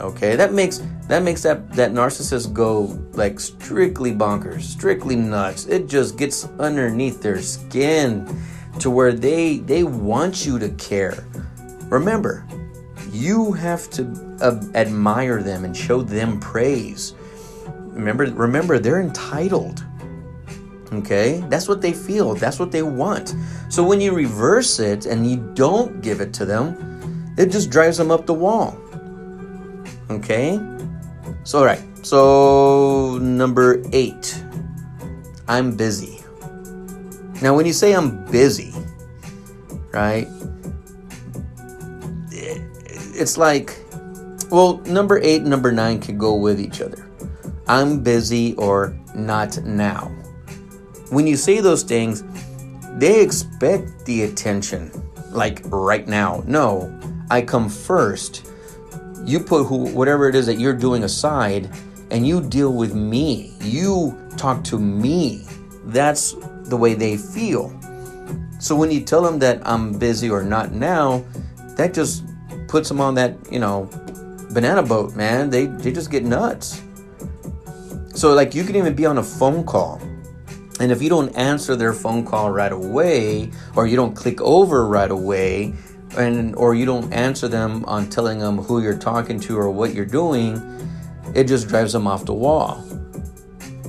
Okay, 0.00 0.36
that 0.36 0.52
makes 0.52 0.80
that 1.08 1.22
makes 1.22 1.42
that 1.42 1.72
that 1.72 1.92
narcissist 1.92 2.52
go 2.52 2.98
like 3.14 3.40
strictly 3.40 4.12
bonkers, 4.12 4.62
strictly 4.62 5.16
nuts. 5.16 5.66
It 5.66 5.88
just 5.88 6.16
gets 6.16 6.48
underneath 6.60 7.20
their 7.20 7.42
skin 7.42 8.28
to 8.78 8.90
where 8.90 9.12
they 9.12 9.58
they 9.58 9.82
want 9.82 10.46
you 10.46 10.58
to 10.60 10.68
care 10.70 11.24
Remember, 11.90 12.44
you 13.10 13.52
have 13.52 13.88
to 13.90 14.36
uh, 14.42 14.60
admire 14.74 15.42
them 15.42 15.64
and 15.64 15.74
show 15.74 16.02
them 16.02 16.38
praise. 16.38 17.14
Remember, 17.66 18.26
remember, 18.26 18.78
they're 18.78 19.00
entitled. 19.00 19.84
Okay, 20.92 21.42
that's 21.48 21.66
what 21.66 21.80
they 21.80 21.92
feel. 21.92 22.34
That's 22.34 22.58
what 22.58 22.72
they 22.72 22.82
want. 22.82 23.34
So 23.70 23.82
when 23.82 24.02
you 24.02 24.12
reverse 24.14 24.78
it 24.80 25.06
and 25.06 25.28
you 25.28 25.36
don't 25.54 26.02
give 26.02 26.20
it 26.20 26.34
to 26.34 26.44
them, 26.44 27.34
it 27.38 27.50
just 27.50 27.70
drives 27.70 27.96
them 27.96 28.10
up 28.10 28.26
the 28.26 28.34
wall. 28.34 28.78
Okay, 30.10 30.58
so 31.44 31.58
all 31.58 31.64
right. 31.64 31.82
So 32.02 33.18
number 33.18 33.82
eight, 33.92 34.42
I'm 35.46 35.76
busy. 35.76 36.20
Now, 37.42 37.54
when 37.54 37.66
you 37.66 37.72
say 37.72 37.94
I'm 37.94 38.24
busy, 38.30 38.72
right? 39.92 40.26
it's 43.18 43.36
like, 43.36 43.76
well, 44.50 44.78
number 44.86 45.18
eight 45.18 45.40
and 45.40 45.50
number 45.50 45.72
nine 45.72 46.00
can 46.00 46.16
go 46.16 46.34
with 46.34 46.60
each 46.60 46.80
other. 46.80 47.08
I'm 47.66 48.00
busy 48.00 48.54
or 48.54 48.96
not 49.14 49.62
now. 49.64 50.06
When 51.10 51.26
you 51.26 51.36
say 51.36 51.60
those 51.60 51.82
things, 51.82 52.22
they 52.96 53.20
expect 53.20 54.04
the 54.06 54.22
attention, 54.22 54.90
like 55.30 55.60
right 55.64 56.06
now. 56.06 56.42
No, 56.46 56.96
I 57.30 57.42
come 57.42 57.68
first. 57.68 58.47
You 59.28 59.40
put 59.40 59.64
who, 59.64 59.90
whatever 59.92 60.26
it 60.26 60.34
is 60.34 60.46
that 60.46 60.58
you're 60.58 60.72
doing 60.72 61.04
aside, 61.04 61.68
and 62.10 62.26
you 62.26 62.40
deal 62.40 62.72
with 62.72 62.94
me. 62.94 63.52
You 63.60 64.18
talk 64.38 64.64
to 64.64 64.78
me. 64.78 65.44
That's 65.84 66.34
the 66.64 66.78
way 66.78 66.94
they 66.94 67.18
feel. 67.18 67.78
So 68.58 68.74
when 68.74 68.90
you 68.90 69.02
tell 69.02 69.20
them 69.20 69.38
that 69.40 69.60
I'm 69.68 69.98
busy 69.98 70.30
or 70.30 70.42
not 70.42 70.72
now, 70.72 71.26
that 71.76 71.92
just 71.92 72.24
puts 72.68 72.88
them 72.88 73.02
on 73.02 73.14
that, 73.16 73.36
you 73.52 73.58
know, 73.58 73.90
banana 74.54 74.82
boat, 74.82 75.14
man. 75.14 75.50
They 75.50 75.66
they 75.66 75.92
just 75.92 76.10
get 76.10 76.24
nuts. 76.24 76.82
So 78.14 78.32
like 78.32 78.54
you 78.54 78.64
can 78.64 78.76
even 78.76 78.94
be 78.94 79.04
on 79.04 79.18
a 79.18 79.22
phone 79.22 79.62
call. 79.62 80.00
And 80.80 80.90
if 80.90 81.02
you 81.02 81.10
don't 81.10 81.36
answer 81.36 81.76
their 81.76 81.92
phone 81.92 82.24
call 82.24 82.50
right 82.50 82.72
away 82.72 83.50
or 83.76 83.86
you 83.86 83.96
don't 83.96 84.14
click 84.14 84.40
over 84.40 84.86
right 84.86 85.10
away 85.10 85.74
and 86.18 86.54
or 86.56 86.74
you 86.74 86.84
don't 86.84 87.12
answer 87.12 87.48
them 87.48 87.84
on 87.86 88.10
telling 88.10 88.38
them 88.38 88.58
who 88.58 88.82
you're 88.82 88.98
talking 88.98 89.40
to 89.40 89.56
or 89.56 89.70
what 89.70 89.94
you're 89.94 90.04
doing, 90.04 90.60
it 91.34 91.44
just 91.44 91.68
drives 91.68 91.92
them 91.92 92.06
off 92.06 92.24
the 92.24 92.34
wall. 92.34 92.84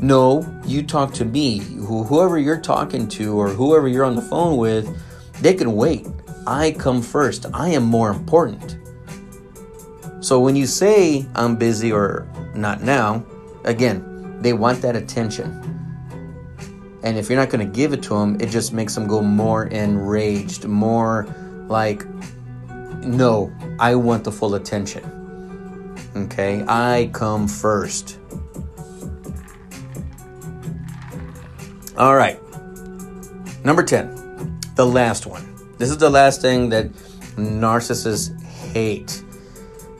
No, 0.01 0.45
you 0.65 0.83
talk 0.83 1.13
to 1.15 1.25
me. 1.25 1.59
Whoever 1.59 2.38
you're 2.38 2.62
talking 2.62 3.07
to 3.09 3.38
or 3.38 3.50
whoever 3.50 3.88
you're 3.88 4.05
on 4.05 4.15
the 4.15 4.21
phone 4.21 4.57
with, 4.57 4.88
they 5.41 5.53
can 5.53 5.74
wait. 5.74 6.07
I 6.48 6.71
come 6.71 7.01
first. 7.01 7.45
I 7.53 7.69
am 7.69 7.83
more 7.83 8.09
important. 8.09 8.77
So 10.21 10.39
when 10.39 10.55
you 10.55 10.67
say 10.67 11.25
I'm 11.36 11.55
busy 11.55 11.91
or 11.91 12.27
not 12.55 12.81
now, 12.81 13.25
again, 13.65 14.41
they 14.41 14.53
want 14.53 14.81
that 14.81 14.95
attention. 14.95 15.65
And 17.03 17.17
if 17.17 17.29
you're 17.29 17.39
not 17.39 17.50
going 17.50 17.65
to 17.65 17.74
give 17.74 17.93
it 17.93 18.03
to 18.03 18.09
them, 18.09 18.36
it 18.39 18.50
just 18.50 18.74
makes 18.74 18.95
them 18.95 19.07
go 19.07 19.21
more 19.21 19.67
enraged, 19.67 20.65
more 20.65 21.27
like, 21.67 22.03
no, 23.03 23.51
I 23.79 23.96
want 23.96 24.24
the 24.24 24.32
full 24.32 24.56
attention. 24.56 25.03
Okay, 26.15 26.63
I 26.68 27.10
come 27.13 27.48
first. 27.48 28.20
All 31.98 32.15
right, 32.15 32.39
number 33.63 33.84
10, 33.84 34.60
the 34.75 34.86
last 34.86 35.25
one. 35.25 35.46
This 35.77 35.89
is 35.89 35.98
the 35.98 36.10
last 36.10 36.41
thing 36.41 36.70
that 36.70 36.91
narcissists 37.36 38.39
hate. 38.44 39.24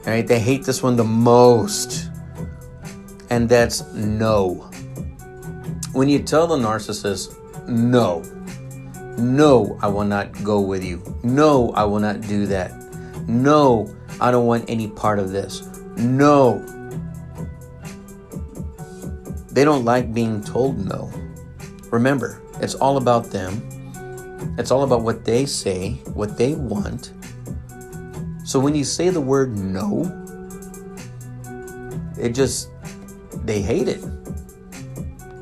Right? 0.06 0.26
They 0.26 0.38
hate 0.38 0.64
this 0.64 0.82
one 0.82 0.96
the 0.96 1.04
most. 1.04 2.10
And 3.30 3.48
that's 3.48 3.82
no. 3.92 4.70
When 5.92 6.08
you 6.08 6.22
tell 6.22 6.46
the 6.46 6.56
narcissist, 6.56 7.36
no, 7.68 8.22
no, 9.18 9.78
I 9.82 9.88
will 9.88 10.04
not 10.04 10.32
go 10.42 10.60
with 10.60 10.84
you. 10.84 11.02
No, 11.22 11.70
I 11.72 11.84
will 11.84 12.00
not 12.00 12.22
do 12.22 12.46
that. 12.46 12.72
No, 13.30 13.94
I 14.20 14.30
don't 14.30 14.46
want 14.46 14.64
any 14.68 14.88
part 14.88 15.18
of 15.18 15.30
this. 15.30 15.62
No. 15.96 16.58
They 19.52 19.64
don't 19.64 19.84
like 19.84 20.12
being 20.12 20.42
told 20.42 20.84
no. 20.84 21.10
Remember, 21.90 22.42
it's 22.60 22.74
all 22.74 22.96
about 22.96 23.30
them. 23.30 23.62
It's 24.58 24.70
all 24.70 24.82
about 24.82 25.02
what 25.02 25.24
they 25.24 25.46
say, 25.46 25.92
what 26.12 26.36
they 26.36 26.54
want. 26.54 27.12
So 28.44 28.58
when 28.58 28.74
you 28.74 28.84
say 28.84 29.10
the 29.10 29.20
word 29.20 29.56
no, 29.56 30.04
it 32.18 32.30
just, 32.30 32.68
they 33.44 33.62
hate 33.62 33.88
it. 33.88 34.02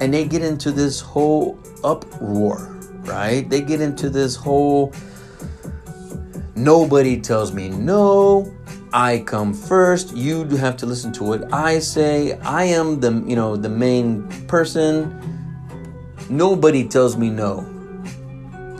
And 0.00 0.12
they 0.12 0.26
get 0.26 0.42
into 0.42 0.72
this 0.72 1.00
whole 1.00 1.58
uproar 1.84 2.78
right? 3.08 3.48
They 3.48 3.60
get 3.60 3.80
into 3.80 4.10
this 4.10 4.36
whole 4.36 4.92
nobody 6.58 7.20
tells 7.20 7.52
me 7.52 7.68
no. 7.68 8.52
I 8.92 9.18
come 9.26 9.52
first. 9.52 10.16
You 10.16 10.44
have 10.56 10.76
to 10.78 10.86
listen 10.86 11.12
to 11.14 11.24
what 11.24 11.52
I 11.52 11.78
say. 11.78 12.38
I 12.40 12.64
am 12.64 13.00
the, 13.00 13.12
you 13.26 13.36
know, 13.36 13.56
the 13.56 13.68
main 13.68 14.26
person. 14.46 15.12
Nobody 16.30 16.86
tells 16.88 17.16
me 17.16 17.30
no. 17.30 17.60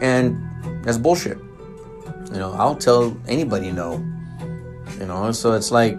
And 0.01 0.85
that's 0.85 0.99
bullshit. 0.99 1.39
You 2.33 2.39
know, 2.39 2.53
I'll 2.53 2.77
tell 2.77 3.17
anybody 3.27 3.71
no. 3.71 4.05
You 4.99 5.07
know, 5.07 5.31
so 5.33 5.53
it's 5.53 5.71
like 5.71 5.97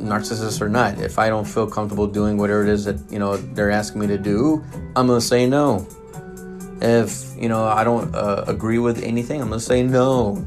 narcissist 0.00 0.60
or 0.60 0.68
not. 0.68 0.98
If 0.98 1.18
I 1.18 1.28
don't 1.28 1.44
feel 1.44 1.66
comfortable 1.66 2.06
doing 2.06 2.36
whatever 2.36 2.62
it 2.62 2.68
is 2.68 2.84
that, 2.84 2.98
you 3.10 3.18
know, 3.18 3.36
they're 3.36 3.70
asking 3.70 4.00
me 4.00 4.06
to 4.08 4.18
do, 4.18 4.64
I'm 4.96 5.06
going 5.06 5.20
to 5.20 5.26
say 5.26 5.46
no. 5.46 5.86
If, 6.80 7.36
you 7.36 7.48
know, 7.48 7.64
I 7.64 7.84
don't 7.84 8.14
uh, 8.14 8.44
agree 8.46 8.78
with 8.78 9.02
anything, 9.02 9.40
I'm 9.40 9.48
going 9.48 9.60
to 9.60 9.64
say 9.64 9.82
no. 9.82 10.46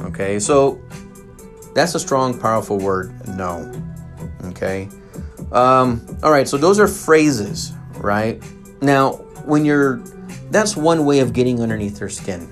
Okay, 0.00 0.38
so 0.38 0.80
that's 1.74 1.94
a 1.94 2.00
strong, 2.00 2.38
powerful 2.38 2.78
word, 2.78 3.12
no. 3.28 3.70
Okay. 4.44 4.88
Um, 5.50 6.04
all 6.22 6.30
right, 6.30 6.46
so 6.48 6.56
those 6.56 6.78
are 6.78 6.86
phrases, 6.86 7.72
right? 7.96 8.42
Now, 8.80 9.14
when 9.44 9.64
you're, 9.64 9.98
that's 10.50 10.76
one 10.76 11.04
way 11.04 11.18
of 11.18 11.32
getting 11.32 11.60
underneath 11.60 11.98
their 11.98 12.08
skin. 12.08 12.48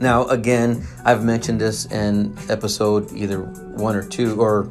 Now, 0.00 0.26
again, 0.28 0.86
I've 1.04 1.24
mentioned 1.24 1.60
this 1.60 1.86
in 1.86 2.36
episode 2.48 3.10
either 3.12 3.40
one 3.40 3.96
or 3.96 4.04
two, 4.04 4.40
or 4.40 4.68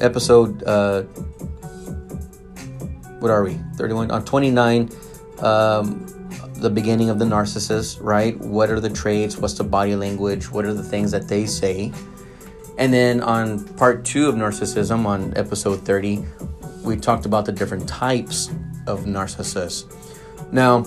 episode, 0.00 0.62
uh, 0.64 1.02
what 3.18 3.30
are 3.30 3.42
we? 3.42 3.58
31 3.76 4.10
on 4.10 4.24
29 4.24 4.90
um, 5.40 6.06
the 6.54 6.70
beginning 6.70 7.10
of 7.10 7.18
the 7.18 7.24
narcissist, 7.24 7.98
right? 8.00 8.38
What 8.38 8.70
are 8.70 8.80
the 8.80 8.90
traits? 8.90 9.36
What's 9.36 9.54
the 9.54 9.64
body 9.64 9.96
language? 9.96 10.50
What 10.50 10.64
are 10.64 10.74
the 10.74 10.82
things 10.82 11.10
that 11.10 11.28
they 11.28 11.46
say? 11.46 11.92
And 12.78 12.92
then 12.92 13.20
on 13.20 13.64
part 13.74 14.04
two 14.04 14.28
of 14.28 14.34
narcissism, 14.34 15.06
on 15.06 15.36
episode 15.36 15.84
30, 15.84 16.24
we 16.82 16.96
talked 16.96 17.26
about 17.26 17.44
the 17.44 17.52
different 17.52 17.88
types 17.88 18.50
of 18.86 19.04
narcissists. 19.04 19.84
Now, 20.52 20.84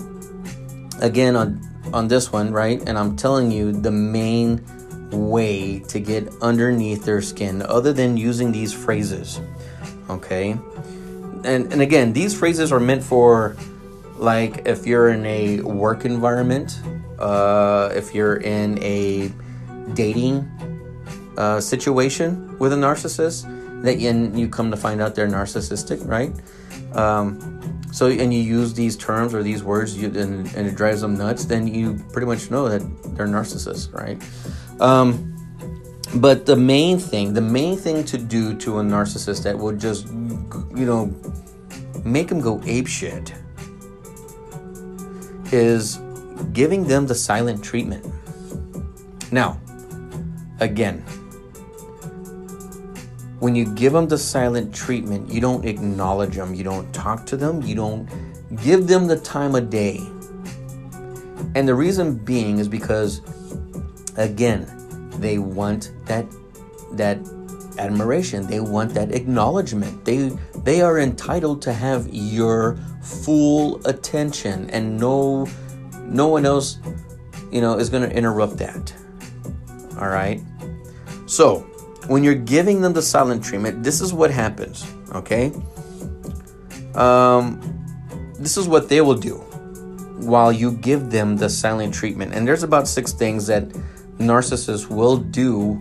again, 1.00 1.36
on, 1.36 1.60
on 1.92 2.08
this 2.08 2.30
one, 2.32 2.52
right? 2.52 2.80
And 2.86 2.98
I'm 2.98 3.16
telling 3.16 3.50
you 3.50 3.72
the 3.72 3.90
main 3.90 4.64
way 5.10 5.80
to 5.88 5.98
get 5.98 6.28
underneath 6.42 7.04
their 7.04 7.22
skin, 7.22 7.62
other 7.62 7.92
than 7.92 8.16
using 8.16 8.52
these 8.52 8.72
phrases, 8.72 9.40
okay? 10.10 10.52
And, 11.44 11.72
and 11.72 11.80
again, 11.80 12.12
these 12.12 12.38
phrases 12.38 12.72
are 12.72 12.80
meant 12.80 13.02
for 13.02 13.56
like 14.18 14.66
if 14.66 14.86
you're 14.86 15.10
in 15.10 15.24
a 15.24 15.60
work 15.60 16.04
environment, 16.04 16.80
uh, 17.18 17.90
if 17.94 18.14
you're 18.14 18.36
in 18.36 18.82
a 18.82 19.32
dating 19.94 20.46
uh, 21.36 21.60
situation 21.60 22.58
with 22.58 22.72
a 22.72 22.76
narcissist, 22.76 23.46
that 23.82 23.98
and 23.98 24.38
you 24.38 24.48
come 24.48 24.70
to 24.70 24.76
find 24.76 25.00
out 25.00 25.14
they're 25.14 25.28
narcissistic, 25.28 26.04
right? 26.06 26.32
Um, 26.96 27.60
so 27.92 28.06
and 28.08 28.34
you 28.34 28.40
use 28.40 28.74
these 28.74 28.96
terms 28.96 29.34
or 29.34 29.42
these 29.42 29.62
words, 29.62 29.96
you, 29.96 30.08
and, 30.08 30.46
and, 30.54 30.66
it 30.66 30.74
drives 30.74 31.00
them 31.00 31.16
nuts. 31.16 31.44
Then 31.44 31.66
you 31.66 31.94
pretty 32.12 32.26
much 32.26 32.50
know 32.50 32.68
that 32.68 32.80
they're 33.16 33.26
narcissists, 33.26 33.92
right? 33.92 34.20
Um, 34.80 35.34
but 36.16 36.44
the 36.46 36.56
main 36.56 36.98
thing, 36.98 37.34
the 37.34 37.40
main 37.40 37.76
thing 37.76 38.04
to 38.04 38.18
do 38.18 38.54
to 38.56 38.78
a 38.78 38.82
narcissist 38.82 39.42
that 39.44 39.56
would 39.56 39.78
just, 39.78 40.06
you 40.08 40.86
know, 40.86 41.14
make 42.04 42.28
them 42.28 42.40
go 42.40 42.60
ape 42.64 42.86
shit 42.86 43.32
is 45.52 45.98
giving 46.52 46.86
them 46.86 47.06
the 47.06 47.14
silent 47.14 47.62
treatment. 47.62 48.06
Now, 49.30 49.60
again, 50.60 51.02
when 53.40 53.54
you 53.54 53.66
give 53.74 53.92
them 53.92 54.08
the 54.08 54.18
silent 54.18 54.74
treatment, 54.74 55.30
you 55.30 55.40
don't 55.40 55.64
acknowledge 55.64 56.34
them, 56.34 56.54
you 56.54 56.64
don't 56.64 56.92
talk 56.92 57.24
to 57.26 57.36
them, 57.36 57.62
you 57.62 57.74
don't 57.74 58.08
give 58.62 58.86
them 58.86 59.06
the 59.06 59.18
time 59.18 59.54
of 59.54 59.70
day. 59.70 59.98
And 61.54 61.66
the 61.66 61.74
reason 61.74 62.16
being 62.16 62.58
is 62.58 62.68
because 62.68 63.20
again, 64.16 64.66
they 65.18 65.38
want 65.38 65.92
that 66.06 66.26
that 66.92 67.18
admiration. 67.78 68.46
They 68.46 68.60
want 68.60 68.94
that 68.94 69.14
acknowledgement. 69.14 70.04
They 70.04 70.30
they 70.64 70.82
are 70.82 70.98
entitled 70.98 71.62
to 71.62 71.72
have 71.72 72.08
your 72.12 72.76
full 73.02 73.80
attention 73.86 74.68
and 74.70 74.98
no 74.98 75.48
no 76.04 76.28
one 76.28 76.44
else 76.44 76.78
you 77.50 77.60
know 77.60 77.78
is 77.78 77.88
going 77.88 78.08
to 78.08 78.14
interrupt 78.14 78.56
that 78.58 78.92
all 79.98 80.08
right 80.08 80.40
so 81.26 81.60
when 82.08 82.24
you're 82.24 82.34
giving 82.34 82.80
them 82.80 82.92
the 82.92 83.02
silent 83.02 83.42
treatment 83.42 83.82
this 83.82 84.00
is 84.00 84.12
what 84.12 84.30
happens 84.30 84.86
okay 85.14 85.52
um 86.94 87.60
this 88.38 88.56
is 88.56 88.68
what 88.68 88.88
they 88.88 89.00
will 89.00 89.14
do 89.14 89.36
while 90.20 90.52
you 90.52 90.72
give 90.72 91.10
them 91.10 91.36
the 91.36 91.48
silent 91.48 91.94
treatment 91.94 92.34
and 92.34 92.46
there's 92.46 92.62
about 92.62 92.88
six 92.88 93.12
things 93.12 93.46
that 93.46 93.68
narcissists 94.18 94.90
will 94.90 95.16
do 95.16 95.80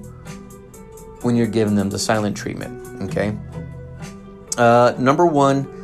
when 1.22 1.36
you're 1.36 1.48
giving 1.48 1.76
them 1.76 1.90
the 1.90 2.00
silent 2.00 2.36
treatment 2.36 3.02
okay 3.02 3.38
uh, 4.58 4.94
number 4.98 5.26
one 5.26 5.78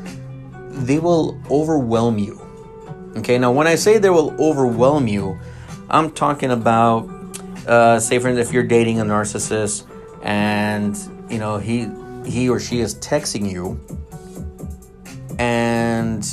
they 0.74 1.00
will 1.00 1.40
overwhelm 1.50 2.18
you. 2.18 2.42
Okay, 3.18 3.38
now 3.38 3.52
when 3.52 3.68
I 3.68 3.76
say 3.76 4.00
they 4.00 4.10
will 4.10 4.34
overwhelm 4.42 5.08
you, 5.08 5.40
I'm 5.90 6.12
talking 6.12 6.52
about, 6.52 7.08
uh, 7.68 8.00
say, 8.00 8.18
for 8.18 8.30
instance, 8.30 8.48
if 8.48 8.54
you're 8.54 8.64
dating 8.64 9.00
a 9.00 9.06
narcissist 9.06 9.86
and 10.24 10.98
you 11.30 11.38
know 11.38 11.58
he 11.58 11.88
he 12.26 12.50
or 12.50 12.60
she 12.60 12.80
is 12.80 12.96
texting 12.96 13.52
you 13.52 13.80
and 15.38 16.28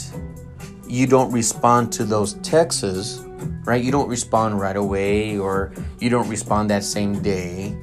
you 0.87 1.07
don't 1.07 1.31
respond 1.33 1.93
to 1.93 2.05
those 2.05 2.35
texts, 2.35 3.21
right? 3.65 3.83
You 3.83 3.93
don't 3.93 4.09
respond 4.09 4.59
right 4.59 4.77
away, 4.77 5.39
or 5.39 5.73
you 5.99 6.09
don't 6.09 6.29
respond 6.29 6.71
that 6.71 6.83
same 6.83 7.21
day. 7.21 7.77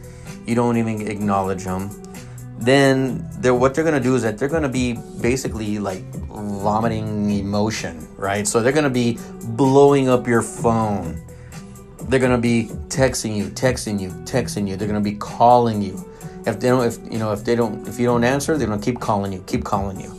You 0.47 0.55
don't 0.55 0.77
even 0.77 1.07
acknowledge 1.07 1.65
them 1.65 1.91
then 2.59 3.25
they're 3.39 3.53
what 3.53 3.75
they're 3.75 3.83
gonna 3.83 3.99
do 3.99 4.15
is 4.15 4.23
that 4.23 4.37
they're 4.37 4.47
gonna 4.47 4.69
be 4.69 4.97
basically 5.21 5.79
like 5.79 6.03
vomiting 6.29 7.29
emotion, 7.29 8.07
right? 8.17 8.47
So 8.47 8.61
they're 8.61 8.71
gonna 8.71 8.89
be 8.89 9.19
blowing 9.43 10.09
up 10.09 10.27
your 10.27 10.41
phone. 10.41 11.21
They're 12.09 12.19
gonna 12.19 12.37
be 12.37 12.69
texting 12.87 13.35
you, 13.35 13.45
texting 13.45 13.99
you, 13.99 14.09
texting 14.25 14.67
you. 14.67 14.75
They're 14.75 14.87
gonna 14.87 15.01
be 15.01 15.15
calling 15.15 15.81
you. 15.81 16.03
If 16.45 16.59
they 16.59 16.69
don't, 16.69 16.85
if 16.85 16.97
you 17.11 17.19
know, 17.19 17.31
if 17.31 17.43
they 17.43 17.55
don't, 17.55 17.87
if 17.87 17.99
you 17.99 18.05
don't 18.05 18.23
answer, 18.23 18.57
they're 18.57 18.67
gonna 18.67 18.81
keep 18.81 18.99
calling 18.99 19.31
you, 19.33 19.43
keep 19.45 19.63
calling 19.63 19.99
you. 19.99 20.13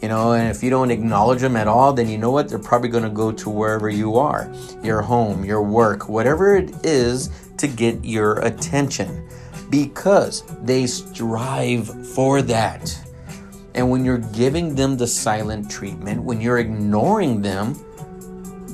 You 0.00 0.08
know, 0.08 0.32
and 0.32 0.50
if 0.50 0.62
you 0.62 0.70
don't 0.70 0.90
acknowledge 0.90 1.40
them 1.40 1.56
at 1.56 1.66
all, 1.66 1.92
then 1.92 2.08
you 2.08 2.18
know 2.18 2.30
what? 2.30 2.48
They're 2.48 2.58
probably 2.58 2.88
gonna 2.88 3.10
go 3.10 3.32
to 3.32 3.50
wherever 3.50 3.88
you 3.88 4.16
are, 4.16 4.52
your 4.82 5.02
home, 5.02 5.44
your 5.44 5.62
work, 5.62 6.08
whatever 6.08 6.56
it 6.56 6.72
is 6.84 7.30
to 7.58 7.66
get 7.66 8.04
your 8.04 8.38
attention 8.40 9.28
because 9.74 10.44
they 10.62 10.86
strive 10.86 11.88
for 12.14 12.42
that. 12.42 12.96
And 13.74 13.90
when 13.90 14.04
you're 14.04 14.18
giving 14.18 14.76
them 14.76 14.96
the 14.96 15.06
silent 15.06 15.68
treatment, 15.68 16.22
when 16.22 16.40
you're 16.40 16.58
ignoring 16.58 17.42
them, 17.42 17.74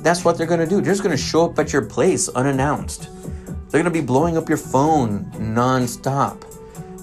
that's 0.03 0.23
what 0.23 0.37
they're 0.37 0.45
going 0.45 0.59
to 0.59 0.67
do. 0.67 0.75
They're 0.75 0.93
just 0.93 1.01
going 1.01 1.17
to 1.17 1.21
show 1.21 1.45
up 1.45 1.57
at 1.57 1.73
your 1.73 1.83
place 1.83 2.29
unannounced. 2.29 3.09
They're 3.69 3.81
going 3.81 3.91
to 3.91 3.99
be 3.99 4.05
blowing 4.05 4.37
up 4.37 4.47
your 4.47 4.59
phone 4.59 5.25
nonstop. 5.31 6.43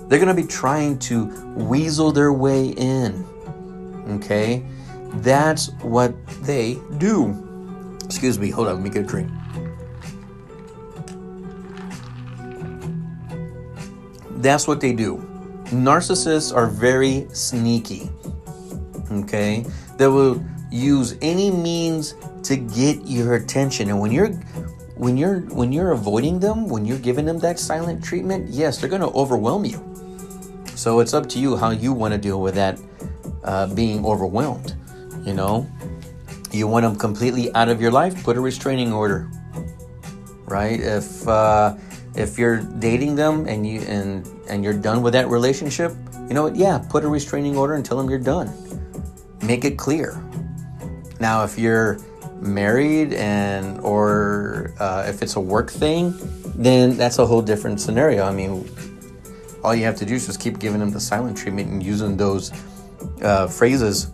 They're 0.09 0.21
going 0.21 0.35
to 0.35 0.43
be 0.43 0.47
trying 0.47 1.01
to 1.01 1.25
weasel 1.57 2.13
their 2.13 2.33
way 2.33 2.69
in. 2.69 3.27
Okay? 4.23 4.65
That's 5.15 5.71
what 5.83 6.15
they 6.43 6.79
do. 6.99 7.97
Excuse 8.05 8.39
me, 8.39 8.51
hold 8.51 8.69
on, 8.69 8.75
let 8.77 8.85
me 8.85 8.91
get 8.91 9.03
a 9.03 9.07
drink. 9.07 9.31
That's 14.43 14.67
what 14.67 14.81
they 14.81 14.93
do. 14.93 15.19
Narcissists 15.67 16.55
are 16.55 16.67
very 16.67 17.27
sneaky. 17.33 18.11
Okay? 19.11 19.65
They 19.97 20.07
will 20.07 20.43
use 20.71 21.17
any 21.23 21.51
means 21.51 22.15
to 22.45 22.57
get 22.57 23.07
your 23.07 23.35
attention. 23.35 23.91
And 23.91 24.01
when 24.01 24.13
you're 24.13 24.31
when 24.97 25.17
you're 25.17 25.41
when 25.55 25.73
you're 25.73 25.93
avoiding 25.93 26.41
them, 26.41 26.69
when 26.69 26.85
you're 26.85 26.99
giving 26.99 27.25
them 27.25 27.39
that 27.41 27.59
silent 27.59 28.03
treatment, 28.03 28.49
yes, 28.51 28.79
they're 28.79 28.91
going 28.91 29.03
to 29.03 29.13
overwhelm 29.13 29.65
you. 29.65 29.85
So 30.75 31.01
it's 31.01 31.15
up 31.15 31.29
to 31.31 31.39
you 31.39 31.57
how 31.57 31.71
you 31.71 31.93
want 31.93 32.15
to 32.15 32.19
deal 32.19 32.41
with 32.41 32.55
that 32.55 32.79
uh, 33.45 33.67
being 33.75 34.05
overwhelmed. 34.05 34.75
You 35.25 35.35
know, 35.35 35.69
you 36.53 36.67
want 36.67 36.85
them 36.85 36.97
completely 36.97 37.53
out 37.55 37.69
of 37.69 37.81
your 37.81 37.91
life, 37.91 38.23
put 38.25 38.37
a 38.37 38.41
restraining 38.41 38.93
order. 38.93 39.29
Right? 40.47 40.81
If 40.81 41.27
uh, 41.29 41.75
if 42.19 42.37
you're 42.37 42.59
dating 42.59 43.15
them 43.15 43.47
and 43.47 43.67
you 43.67 43.81
and 43.83 44.29
and 44.49 44.65
you're 44.65 44.75
done 44.75 45.03
with 45.03 45.13
that 45.13 45.29
relationship, 45.29 45.93
you 46.29 46.35
know 46.35 46.43
what? 46.43 46.57
Yeah, 46.57 46.79
put 46.91 47.05
a 47.05 47.09
restraining 47.09 47.57
order 47.57 47.75
and 47.75 47.85
tell 47.85 47.97
them 47.97 48.11
you're 48.11 48.19
done. 48.19 48.53
Make 49.43 49.65
it 49.65 49.79
clear. 49.79 50.21
Now, 51.21 51.45
if 51.45 51.59
you're 51.59 51.99
married 52.41 53.13
and 53.15 53.81
or 53.81 54.75
uh, 54.81 55.07
if 55.09 55.23
it's 55.23 55.37
a 55.37 55.41
work 55.41 55.71
thing, 55.71 56.13
then 56.57 56.97
that's 56.97 57.19
a 57.19 57.27
whole 57.27 57.43
different 57.43 57.81
scenario. 57.81 58.25
I 58.25 58.33
mean, 58.33 58.69
all 59.63 59.75
you 59.75 59.85
have 59.85 59.97
to 59.97 60.05
do 60.05 60.15
is 60.15 60.27
just 60.27 60.41
keep 60.41 60.59
giving 60.59 60.81
them 60.81 60.91
the 60.91 61.01
silent 61.01 61.39
treatment 61.39 61.71
and 61.71 61.83
using 61.83 62.17
those 62.17 62.53
uh, 63.23 63.47
phrases, 63.47 64.11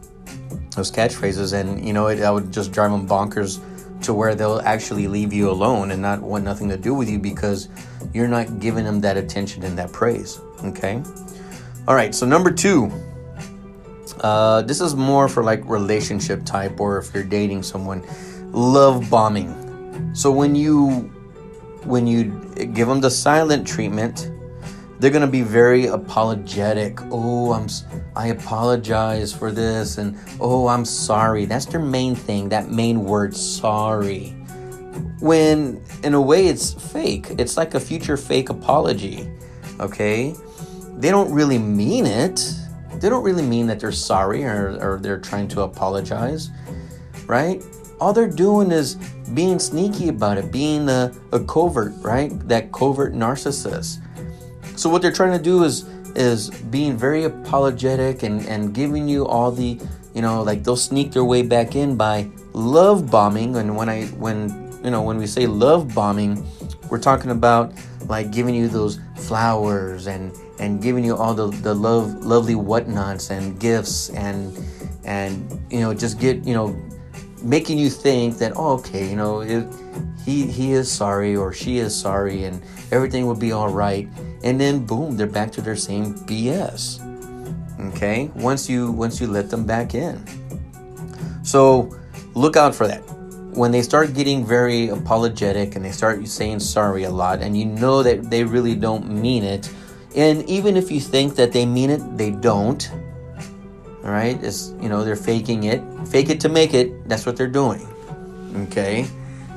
those 0.76 0.92
catchphrases, 0.92 1.58
and 1.58 1.86
you 1.86 1.94
know, 1.94 2.08
it, 2.08 2.20
I 2.20 2.30
would 2.30 2.52
just 2.52 2.70
drive 2.70 2.90
them 2.90 3.08
bonkers 3.08 3.60
to 4.04 4.14
where 4.14 4.34
they'll 4.34 4.60
actually 4.60 5.08
leave 5.08 5.32
you 5.32 5.50
alone 5.50 5.90
and 5.90 6.00
not 6.00 6.20
want 6.20 6.44
nothing 6.44 6.68
to 6.68 6.76
do 6.76 6.94
with 6.94 7.08
you 7.08 7.18
because 7.18 7.68
you're 8.12 8.28
not 8.28 8.60
giving 8.60 8.84
them 8.84 9.00
that 9.00 9.16
attention 9.16 9.62
and 9.64 9.76
that 9.78 9.92
praise. 9.92 10.40
Okay. 10.64 11.02
All 11.88 11.94
right. 11.94 12.14
So 12.14 12.26
number 12.26 12.50
two. 12.50 12.90
Uh, 14.20 14.62
this 14.62 14.80
is 14.80 14.94
more 14.94 15.28
for 15.28 15.42
like 15.42 15.62
relationship 15.68 16.44
type 16.44 16.80
or 16.80 16.98
if 16.98 17.12
you're 17.12 17.24
dating 17.24 17.62
someone. 17.62 18.02
Love 18.52 19.10
bombing. 19.10 20.14
So 20.14 20.30
when 20.30 20.54
you 20.54 21.10
when 21.84 22.06
you 22.06 22.24
give 22.72 22.88
them 22.88 23.00
the 23.00 23.10
silent 23.10 23.66
treatment, 23.66 24.30
they're 24.98 25.10
going 25.10 25.22
to 25.22 25.30
be 25.30 25.42
very 25.42 25.86
apologetic. 25.86 26.98
Oh, 27.10 27.52
I'm 27.52 27.66
I 28.16 28.28
apologize 28.28 29.32
for 29.32 29.50
this 29.50 29.98
and 29.98 30.16
oh, 30.40 30.68
I'm 30.68 30.84
sorry. 30.84 31.44
That's 31.46 31.66
their 31.66 31.80
main 31.80 32.14
thing, 32.14 32.48
that 32.50 32.70
main 32.70 33.04
word 33.04 33.36
sorry. 33.36 34.30
When 35.20 35.82
in 36.02 36.14
a 36.14 36.20
way 36.20 36.46
it's 36.46 36.72
fake. 36.72 37.26
It's 37.38 37.56
like 37.56 37.74
a 37.74 37.80
future 37.80 38.16
fake 38.16 38.50
apology. 38.50 39.28
Okay? 39.80 40.34
They 40.96 41.10
don't 41.10 41.32
really 41.32 41.58
mean 41.58 42.06
it. 42.06 42.54
They 43.00 43.08
don't 43.08 43.24
really 43.24 43.42
mean 43.42 43.66
that 43.66 43.80
they're 43.80 43.92
sorry 43.92 44.44
or, 44.44 44.78
or 44.80 44.98
they're 45.00 45.18
trying 45.18 45.48
to 45.48 45.62
apologize, 45.62 46.50
right? 47.26 47.62
All 48.00 48.12
they're 48.12 48.28
doing 48.28 48.70
is 48.70 48.94
being 49.34 49.58
sneaky 49.58 50.08
about 50.08 50.38
it, 50.38 50.52
being 50.52 50.88
a, 50.88 51.12
a 51.32 51.40
covert, 51.40 51.92
right? 51.98 52.30
That 52.48 52.70
covert 52.70 53.12
narcissist 53.12 54.03
so 54.76 54.88
what 54.90 55.02
they're 55.02 55.12
trying 55.12 55.36
to 55.36 55.42
do 55.42 55.64
is 55.64 55.84
is 56.16 56.50
being 56.50 56.96
very 56.96 57.24
apologetic 57.24 58.22
and 58.22 58.46
and 58.46 58.74
giving 58.74 59.08
you 59.08 59.26
all 59.26 59.50
the 59.50 59.80
you 60.14 60.22
know 60.22 60.42
like 60.42 60.62
they'll 60.64 60.76
sneak 60.76 61.12
their 61.12 61.24
way 61.24 61.42
back 61.42 61.74
in 61.74 61.96
by 61.96 62.28
love 62.52 63.10
bombing. 63.10 63.56
And 63.56 63.76
when 63.76 63.88
I 63.88 64.06
when 64.06 64.48
you 64.84 64.90
know 64.90 65.02
when 65.02 65.18
we 65.18 65.26
say 65.26 65.46
love 65.46 65.94
bombing 65.94 66.44
we're 66.90 67.00
talking 67.00 67.30
about 67.30 67.72
like 68.06 68.30
giving 68.30 68.54
you 68.54 68.68
those 68.68 69.00
flowers 69.16 70.06
and 70.06 70.32
and 70.60 70.82
giving 70.82 71.04
you 71.04 71.16
all 71.16 71.34
the, 71.34 71.48
the 71.62 71.74
love 71.74 72.24
lovely 72.24 72.54
whatnots 72.54 73.30
and 73.30 73.58
gifts 73.58 74.10
and 74.10 74.56
and 75.04 75.60
you 75.70 75.80
know 75.80 75.94
just 75.94 76.20
get 76.20 76.44
you 76.44 76.54
know 76.54 76.78
making 77.42 77.78
you 77.78 77.90
think 77.90 78.38
that 78.38 78.52
oh 78.56 78.74
okay 78.74 79.08
you 79.08 79.16
know 79.16 79.40
it, 79.40 79.66
he 80.24 80.46
he 80.46 80.72
is 80.72 80.90
sorry 80.90 81.34
or 81.34 81.52
she 81.52 81.78
is 81.78 81.94
sorry 81.98 82.44
and 82.44 82.62
everything 82.94 83.26
will 83.26 83.34
be 83.34 83.52
all 83.52 83.68
right. 83.68 84.08
And 84.42 84.60
then 84.60 84.86
boom 84.86 85.16
they're 85.16 85.26
back 85.26 85.50
to 85.52 85.60
their 85.60 85.76
same 85.76 86.14
bs 86.14 87.02
okay? 87.92 88.30
Once 88.34 88.68
you 88.68 88.90
once 88.92 89.20
you 89.20 89.26
let 89.26 89.50
them 89.50 89.66
back 89.66 89.94
in. 89.94 90.22
So 91.42 91.94
look 92.34 92.56
out 92.56 92.74
for 92.74 92.86
that. 92.86 93.02
When 93.54 93.70
they 93.70 93.82
start 93.82 94.14
getting 94.14 94.44
very 94.44 94.88
apologetic 94.88 95.76
and 95.76 95.84
they 95.84 95.92
start 95.92 96.26
saying 96.26 96.60
sorry 96.60 97.04
a 97.04 97.10
lot 97.10 97.40
and 97.40 97.56
you 97.56 97.66
know 97.66 98.02
that 98.02 98.30
they 98.30 98.42
really 98.42 98.74
don't 98.74 99.08
mean 99.08 99.44
it 99.44 99.70
and 100.16 100.42
even 100.48 100.76
if 100.76 100.90
you 100.90 101.00
think 101.00 101.36
that 101.36 101.52
they 101.52 101.66
mean 101.66 101.90
it 101.90 102.02
they 102.16 102.30
don't 102.30 102.90
all 104.02 104.10
right? 104.10 104.36
It's 104.42 104.74
you 104.80 104.88
know 104.88 105.04
they're 105.04 105.16
faking 105.16 105.64
it. 105.64 105.80
Fake 106.08 106.28
it 106.28 106.40
to 106.40 106.48
make 106.48 106.74
it. 106.74 107.08
That's 107.08 107.26
what 107.26 107.36
they're 107.36 107.46
doing 107.46 107.86
okay 108.68 109.06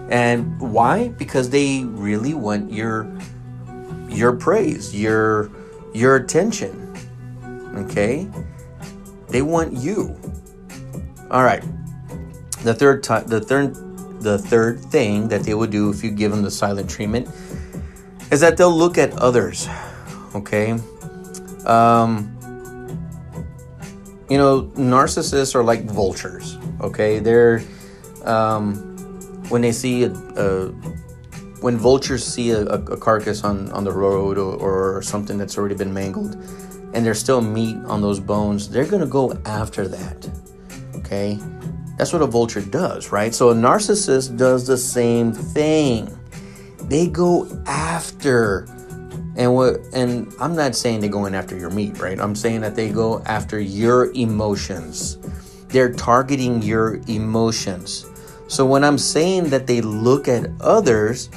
and 0.09 0.59
why? 0.59 1.09
Because 1.09 1.49
they 1.49 1.83
really 1.83 2.33
want 2.33 2.71
your 2.71 3.07
your 4.09 4.33
praise, 4.33 4.95
your 4.95 5.51
your 5.93 6.15
attention. 6.15 6.95
Okay? 7.75 8.27
They 9.29 9.41
want 9.41 9.73
you. 9.73 10.17
All 11.29 11.43
right. 11.43 11.63
The 12.63 12.73
third 12.73 13.03
time 13.03 13.27
the 13.27 13.41
third 13.41 13.75
the 14.21 14.37
third 14.37 14.79
thing 14.79 15.27
that 15.27 15.43
they 15.43 15.53
will 15.53 15.67
do 15.67 15.89
if 15.89 16.03
you 16.03 16.11
give 16.11 16.31
them 16.31 16.41
the 16.41 16.51
silent 16.51 16.89
treatment 16.89 17.27
is 18.31 18.39
that 18.39 18.57
they'll 18.57 18.75
look 18.75 18.97
at 18.97 19.11
others. 19.13 19.67
Okay? 20.33 20.71
Um 21.65 22.33
you 24.29 24.37
know, 24.37 24.63
narcissists 24.75 25.55
are 25.55 25.63
like 25.63 25.83
vultures. 25.83 26.57
Okay? 26.81 27.19
They're 27.19 27.61
um 28.23 28.86
when 29.49 29.61
they 29.61 29.71
see 29.71 30.03
a, 30.03 30.11
a 30.11 30.71
when 31.61 31.77
vultures 31.77 32.23
see 32.25 32.51
a, 32.51 32.61
a, 32.65 32.97
carcass 32.97 33.43
on, 33.43 33.71
on 33.71 33.83
the 33.83 33.91
road 33.91 34.37
or, 34.37 34.55
or 34.97 35.01
something 35.01 35.37
that's 35.37 35.57
already 35.57 35.75
been 35.75 35.93
mangled 35.93 36.35
and 36.93 37.05
there's 37.05 37.19
still 37.19 37.41
meat 37.41 37.77
on 37.85 38.01
those 38.01 38.19
bones, 38.19 38.69
they're 38.69 38.85
going 38.85 39.01
to 39.01 39.07
go 39.07 39.33
after 39.45 39.87
that. 39.87 40.29
Okay? 40.95 41.39
That's 41.97 42.13
what 42.13 42.21
a 42.21 42.27
vulture 42.27 42.61
does, 42.61 43.11
right? 43.11 43.33
So 43.33 43.49
a 43.49 43.55
narcissist 43.55 44.37
does 44.37 44.67
the 44.67 44.77
same 44.77 45.33
thing. 45.33 46.15
They 46.83 47.07
go 47.07 47.47
after 47.65 48.67
and 49.35 49.53
what 49.53 49.79
and 49.93 50.33
I'm 50.39 50.55
not 50.55 50.75
saying 50.75 51.01
they're 51.01 51.09
going 51.09 51.35
after 51.35 51.55
your 51.57 51.69
meat, 51.69 51.99
right? 51.99 52.19
I'm 52.19 52.35
saying 52.35 52.61
that 52.61 52.75
they 52.75 52.89
go 52.89 53.21
after 53.25 53.59
your 53.59 54.11
emotions. 54.13 55.17
They're 55.67 55.93
targeting 55.93 56.61
your 56.61 57.01
emotions. 57.07 58.05
So 58.47 58.65
when 58.65 58.83
I'm 58.83 58.97
saying 58.97 59.49
that 59.49 59.67
they 59.67 59.81
look 59.81 60.27
at 60.27 60.49
others, 60.61 61.29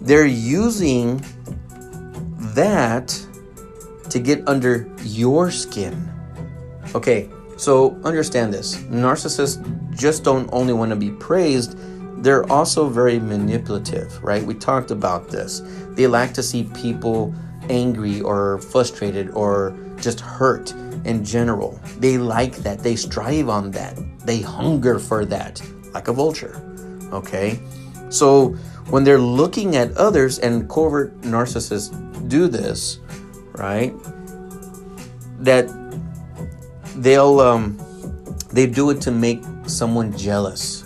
they're 0.00 0.26
using 0.26 1.24
that 2.54 3.08
to 4.10 4.18
get 4.18 4.46
under 4.48 4.90
your 5.04 5.50
skin. 5.50 6.10
Okay, 6.94 7.30
so 7.56 8.00
understand 8.02 8.52
this. 8.52 8.76
Narcissists 8.76 9.58
just 9.96 10.24
don't 10.24 10.48
only 10.52 10.72
want 10.72 10.90
to 10.90 10.96
be 10.96 11.10
praised, 11.12 11.78
they're 12.22 12.50
also 12.50 12.88
very 12.88 13.20
manipulative, 13.20 14.22
right? 14.22 14.42
We 14.42 14.54
talked 14.54 14.90
about 14.90 15.28
this. 15.28 15.62
They 15.90 16.06
like 16.08 16.34
to 16.34 16.42
see 16.42 16.64
people 16.74 17.32
angry 17.68 18.20
or 18.20 18.58
frustrated 18.58 19.30
or 19.30 19.76
just 19.96 20.20
hurt 20.20 20.72
in 21.04 21.24
general. 21.24 21.80
They 21.98 22.18
like 22.18 22.56
that. 22.56 22.80
They 22.80 22.96
strive 22.96 23.48
on 23.48 23.70
that. 23.70 23.96
They 24.26 24.40
hunger 24.40 24.98
for 24.98 25.24
that 25.26 25.62
like 25.92 26.08
a 26.08 26.12
vulture. 26.12 26.60
Okay? 27.12 27.60
So 28.10 28.56
when 28.90 29.04
they're 29.04 29.20
looking 29.20 29.76
at 29.76 29.96
others, 29.96 30.38
and 30.38 30.68
covert 30.68 31.20
narcissists 31.20 31.90
do 32.28 32.48
this, 32.48 32.98
right? 33.52 33.94
That 35.38 35.68
they'll 36.96 37.40
um, 37.40 37.78
they 38.52 38.66
do 38.66 38.90
it 38.90 39.00
to 39.02 39.10
make 39.10 39.42
someone 39.66 40.16
jealous, 40.16 40.84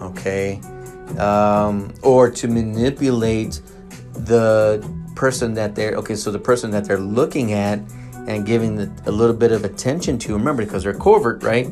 okay, 0.00 0.60
um, 1.18 1.94
or 2.02 2.30
to 2.30 2.48
manipulate 2.48 3.60
the 4.12 4.84
person 5.14 5.54
that 5.54 5.74
they're 5.74 5.94
okay. 5.94 6.16
So 6.16 6.30
the 6.32 6.38
person 6.38 6.70
that 6.72 6.84
they're 6.84 6.98
looking 6.98 7.52
at 7.52 7.78
and 8.26 8.44
giving 8.44 8.76
the, 8.76 8.92
a 9.06 9.12
little 9.12 9.34
bit 9.34 9.52
of 9.52 9.64
attention 9.64 10.18
to. 10.18 10.34
Remember, 10.34 10.64
because 10.64 10.82
they're 10.82 10.92
covert, 10.92 11.42
right? 11.42 11.68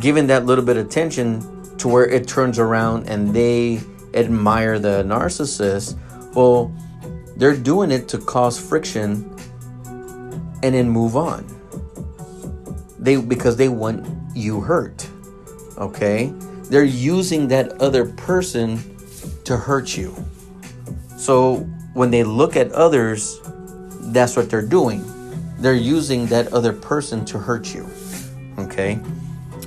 Giving 0.00 0.26
that 0.28 0.46
little 0.46 0.64
bit 0.64 0.76
of 0.76 0.86
attention 0.86 1.76
to 1.76 1.88
where 1.88 2.06
it 2.06 2.26
turns 2.26 2.58
around 2.58 3.08
and 3.08 3.34
they 3.34 3.80
admire 4.14 4.78
the 4.78 5.04
narcissist, 5.04 5.96
well, 6.34 6.74
they're 7.36 7.56
doing 7.56 7.90
it 7.90 8.08
to 8.08 8.18
cause 8.18 8.58
friction 8.58 9.24
and 10.62 10.74
then 10.74 10.88
move 10.88 11.16
on. 11.16 11.46
They 12.98 13.16
because 13.16 13.56
they 13.56 13.68
want 13.68 14.06
you 14.36 14.60
hurt. 14.60 15.08
Okay? 15.78 16.32
They're 16.64 16.84
using 16.84 17.48
that 17.48 17.80
other 17.80 18.06
person 18.06 18.78
to 19.44 19.56
hurt 19.56 19.96
you. 19.96 20.14
So 21.16 21.56
when 21.94 22.10
they 22.10 22.24
look 22.24 22.56
at 22.56 22.70
others, 22.72 23.40
that's 24.12 24.36
what 24.36 24.50
they're 24.50 24.60
doing. 24.62 25.04
They're 25.58 25.74
using 25.74 26.26
that 26.26 26.52
other 26.52 26.72
person 26.72 27.24
to 27.26 27.38
hurt 27.38 27.74
you. 27.74 27.88
Okay? 28.58 29.00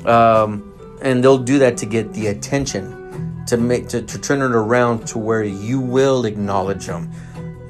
Um, 0.05 0.73
and 1.01 1.23
they'll 1.23 1.37
do 1.37 1.59
that 1.59 1.77
to 1.77 1.85
get 1.85 2.13
the 2.13 2.27
attention, 2.27 3.43
to 3.47 3.57
make 3.57 3.87
to, 3.89 4.01
to 4.01 4.19
turn 4.19 4.41
it 4.41 4.55
around 4.55 5.05
to 5.07 5.19
where 5.19 5.43
you 5.43 5.79
will 5.79 6.25
acknowledge 6.25 6.87
them. 6.87 7.11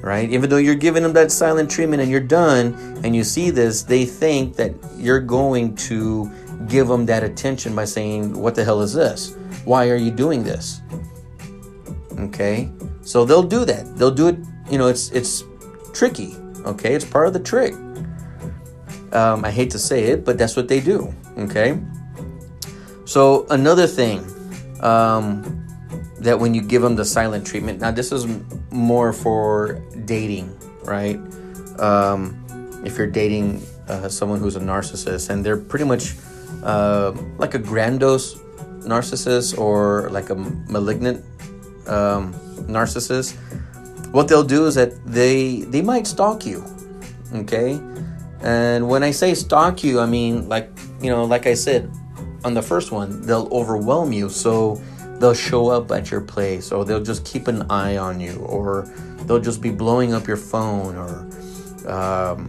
Right? 0.00 0.30
Even 0.30 0.50
though 0.50 0.58
you're 0.58 0.74
giving 0.74 1.02
them 1.02 1.14
that 1.14 1.32
silent 1.32 1.70
treatment 1.70 2.02
and 2.02 2.10
you're 2.10 2.20
done 2.20 2.74
and 3.02 3.16
you 3.16 3.24
see 3.24 3.48
this, 3.50 3.82
they 3.82 4.04
think 4.04 4.54
that 4.56 4.74
you're 4.96 5.20
going 5.20 5.74
to 5.76 6.30
give 6.68 6.88
them 6.88 7.06
that 7.06 7.24
attention 7.24 7.74
by 7.74 7.86
saying, 7.86 8.38
What 8.38 8.54
the 8.54 8.64
hell 8.64 8.82
is 8.82 8.92
this? 8.92 9.34
Why 9.64 9.88
are 9.88 9.96
you 9.96 10.10
doing 10.10 10.44
this? 10.44 10.82
Okay? 12.18 12.70
So 13.02 13.24
they'll 13.24 13.42
do 13.42 13.64
that. 13.64 13.96
They'll 13.96 14.10
do 14.10 14.28
it, 14.28 14.36
you 14.70 14.78
know, 14.78 14.88
it's 14.88 15.10
it's 15.10 15.42
tricky. 15.94 16.36
Okay, 16.66 16.94
it's 16.94 17.04
part 17.04 17.26
of 17.26 17.32
the 17.32 17.40
trick. 17.40 17.74
Um, 19.12 19.44
I 19.44 19.50
hate 19.50 19.70
to 19.70 19.78
say 19.78 20.04
it, 20.04 20.24
but 20.24 20.38
that's 20.38 20.56
what 20.56 20.66
they 20.66 20.80
do. 20.80 21.14
Okay. 21.38 21.78
So 23.04 23.46
another 23.50 23.86
thing 23.86 24.24
um, 24.80 25.42
that 26.20 26.38
when 26.38 26.54
you 26.54 26.62
give 26.62 26.82
them 26.82 26.96
the 26.96 27.04
silent 27.04 27.46
treatment, 27.46 27.80
now 27.80 27.90
this 27.90 28.12
is 28.12 28.26
more 28.70 29.12
for 29.12 29.82
dating, 30.06 30.56
right? 30.84 31.20
Um, 31.78 32.40
if 32.84 32.96
you're 32.96 33.06
dating 33.06 33.62
uh, 33.88 34.08
someone 34.08 34.40
who's 34.40 34.56
a 34.56 34.60
narcissist 34.60 35.30
and 35.30 35.44
they're 35.44 35.56
pretty 35.56 35.84
much 35.84 36.14
uh, 36.62 37.12
like 37.38 37.54
a 37.54 37.58
grandiose 37.58 38.36
narcissist 38.80 39.58
or 39.58 40.08
like 40.10 40.30
a 40.30 40.34
malignant 40.34 41.24
um, 41.86 42.32
narcissist, 42.68 43.36
what 44.12 44.28
they'll 44.28 44.44
do 44.44 44.66
is 44.66 44.76
that 44.76 45.04
they 45.04 45.62
they 45.68 45.82
might 45.82 46.06
stalk 46.06 46.46
you, 46.46 46.64
okay? 47.34 47.80
And 48.40 48.88
when 48.88 49.02
I 49.02 49.10
say 49.10 49.34
stalk 49.34 49.82
you, 49.82 50.00
I 50.00 50.06
mean 50.06 50.48
like 50.48 50.70
you 51.02 51.10
know, 51.10 51.24
like 51.24 51.46
I 51.46 51.54
said 51.54 51.90
on 52.44 52.54
the 52.54 52.62
first 52.62 52.92
one, 52.92 53.22
they'll 53.22 53.48
overwhelm 53.50 54.12
you, 54.12 54.28
so 54.28 54.76
they'll 55.18 55.34
show 55.34 55.68
up 55.68 55.90
at 55.90 56.10
your 56.10 56.20
place, 56.20 56.72
or 56.72 56.84
they'll 56.84 57.02
just 57.02 57.24
keep 57.24 57.48
an 57.48 57.62
eye 57.70 57.96
on 57.96 58.20
you, 58.20 58.36
or 58.40 58.82
they'll 59.26 59.40
just 59.40 59.60
be 59.60 59.70
blowing 59.70 60.12
up 60.12 60.26
your 60.26 60.36
phone, 60.36 60.96
or 60.96 61.90
um, 61.90 62.46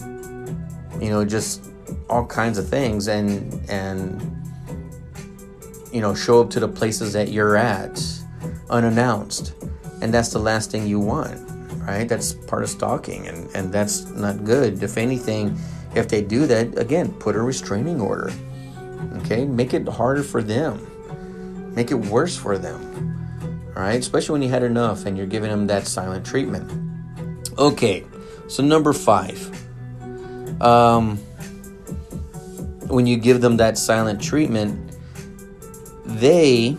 you 1.02 1.10
know, 1.10 1.26
just 1.26 1.70
all 2.10 2.26
kinds 2.26 2.58
of 2.58 2.68
things, 2.68 3.08
and 3.08 3.60
and 3.70 4.22
you 5.92 6.02
know, 6.02 6.14
show 6.14 6.42
up 6.42 6.50
to 6.50 6.60
the 6.60 6.68
places 6.68 7.14
that 7.14 7.30
you're 7.30 7.56
at 7.56 8.04
unannounced, 8.70 9.54
and 10.02 10.14
that's 10.14 10.30
the 10.30 10.40
last 10.40 10.72
thing 10.72 10.86
you 10.86 11.00
want 11.00 11.46
right? 11.86 12.08
That's 12.08 12.34
part 12.34 12.64
of 12.64 12.70
stalking, 12.70 13.28
and, 13.28 13.50
and 13.56 13.72
that's 13.72 14.06
not 14.12 14.44
good. 14.44 14.82
If 14.82 14.98
anything, 14.98 15.58
if 15.96 16.08
they 16.08 16.22
do 16.22 16.48
that, 16.48 16.78
again, 16.78 17.12
put 17.14 17.36
a 17.36 17.42
restraining 17.42 18.02
order. 18.02 18.32
Okay? 19.18 19.46
Make 19.46 19.74
it 19.74 19.88
harder 19.88 20.24
for 20.24 20.44
them, 20.44 21.74
make 21.76 21.92
it 21.92 21.96
worse 21.96 22.36
for 22.36 22.58
them. 22.58 22.82
All 23.76 23.84
right? 23.84 24.00
Especially 24.00 24.34
when 24.34 24.42
you 24.42 24.50
had 24.50 24.64
enough 24.64 25.06
and 25.06 25.18
you're 25.18 25.28
giving 25.28 25.50
them 25.50 25.68
that 25.68 25.88
silent 25.88 26.26
treatment. 26.26 26.72
Okay, 27.58 28.04
so 28.48 28.64
number 28.64 28.94
five. 28.94 29.40
Um, 30.62 31.18
when 32.88 33.08
you 33.08 33.18
give 33.18 33.42
them 33.42 33.58
that 33.58 33.78
silent 33.78 34.22
treatment, 34.22 34.98
they 36.06 36.78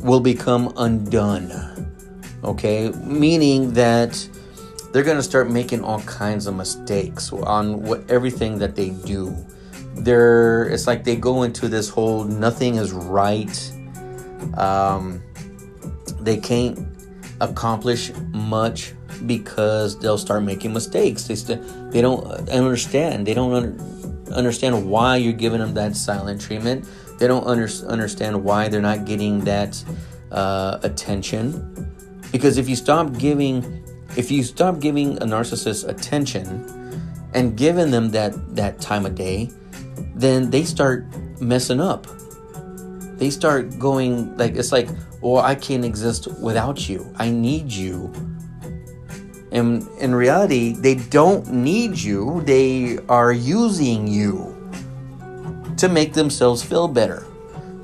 will 0.00 0.20
become 0.20 0.72
undone 0.76 1.50
okay 2.42 2.90
meaning 3.04 3.72
that 3.74 4.28
they're 4.92 5.04
going 5.04 5.16
to 5.16 5.22
start 5.22 5.50
making 5.50 5.84
all 5.84 6.00
kinds 6.02 6.46
of 6.46 6.54
mistakes 6.54 7.32
on 7.32 7.82
what 7.82 8.08
everything 8.10 8.58
that 8.58 8.74
they 8.74 8.90
do 8.90 9.34
they're 9.94 10.64
it's 10.68 10.86
like 10.86 11.04
they 11.04 11.16
go 11.16 11.42
into 11.42 11.68
this 11.68 11.88
whole 11.88 12.24
nothing 12.24 12.76
is 12.76 12.92
right 12.92 13.72
um, 14.56 15.22
they 16.20 16.36
can't 16.36 16.78
accomplish 17.40 18.12
much 18.32 18.94
because 19.26 19.98
they'll 19.98 20.18
start 20.18 20.42
making 20.42 20.72
mistakes. 20.72 21.24
They 21.24 21.34
st- 21.34 21.92
they 21.92 22.00
don't 22.00 22.24
understand 22.48 23.26
they 23.26 23.34
don't 23.34 23.52
un- 23.52 24.32
understand 24.34 24.88
why 24.88 25.16
you're 25.16 25.32
giving 25.32 25.60
them 25.60 25.74
that 25.74 25.96
silent 25.96 26.40
treatment. 26.40 26.86
They 27.18 27.26
don't 27.26 27.46
under- 27.46 27.68
understand 27.86 28.44
why 28.44 28.68
they're 28.68 28.80
not 28.80 29.04
getting 29.04 29.40
that 29.40 29.82
uh, 30.30 30.78
attention. 30.82 31.92
Because 32.32 32.56
if 32.56 32.68
you 32.68 32.76
stop 32.76 33.18
giving 33.18 33.84
if 34.16 34.30
you 34.30 34.42
stop 34.42 34.80
giving 34.80 35.16
a 35.18 35.26
narcissist 35.26 35.88
attention 35.88 36.66
and 37.34 37.56
giving 37.56 37.90
them 37.90 38.10
that 38.10 38.56
that 38.56 38.80
time 38.80 39.06
of 39.06 39.14
day, 39.14 39.50
then 40.14 40.50
they 40.50 40.64
start 40.64 41.06
messing 41.40 41.80
up. 41.80 42.06
They 43.18 43.30
start 43.30 43.78
going 43.78 44.36
like 44.36 44.54
it's 44.56 44.72
like, 44.72 44.88
well, 45.20 45.38
I 45.38 45.54
can't 45.54 45.84
exist 45.84 46.26
without 46.40 46.88
you. 46.88 47.12
I 47.16 47.30
need 47.30 47.70
you. 47.70 48.12
And 49.52 49.86
in 49.98 50.14
reality, 50.14 50.72
they 50.72 50.94
don't 50.94 51.50
need 51.50 51.98
you. 51.98 52.42
They 52.42 52.98
are 53.08 53.32
using 53.32 54.06
you 54.06 54.56
to 55.76 55.88
make 55.88 56.12
themselves 56.12 56.62
feel 56.62 56.88
better, 56.88 57.26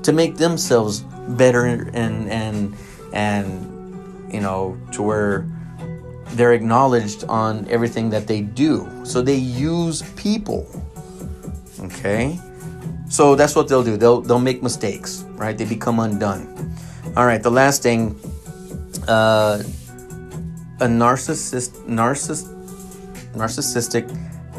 to 0.03 0.13
make 0.13 0.37
themselves 0.37 1.01
better 1.29 1.65
and 1.65 2.29
and 2.29 2.75
and 3.13 4.33
you 4.33 4.41
know, 4.41 4.77
to 4.91 5.01
where 5.01 5.45
they're 6.33 6.53
acknowledged 6.53 7.23
on 7.25 7.67
everything 7.69 8.09
that 8.09 8.27
they 8.27 8.41
do. 8.41 8.87
So 9.03 9.21
they 9.21 9.35
use 9.35 10.03
people. 10.15 10.67
Okay? 11.79 12.39
So 13.09 13.35
that's 13.35 13.55
what 13.55 13.67
they'll 13.67 13.83
do. 13.83 13.97
They'll 13.97 14.21
they'll 14.21 14.39
make 14.39 14.61
mistakes, 14.61 15.23
right? 15.35 15.57
They 15.57 15.65
become 15.65 15.99
undone. 15.99 16.75
All 17.15 17.25
right, 17.25 17.41
the 17.41 17.51
last 17.51 17.83
thing 17.83 18.19
uh 19.07 19.63
a 20.79 20.85
narcissist 20.85 21.71
narciss 21.87 22.45
narcissistic 23.33 24.05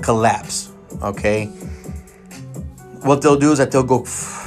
collapse, 0.02 0.72
okay? 1.02 1.46
What 3.02 3.22
they'll 3.22 3.38
do 3.38 3.52
is 3.52 3.58
that 3.58 3.70
they'll 3.70 3.82
go 3.84 4.06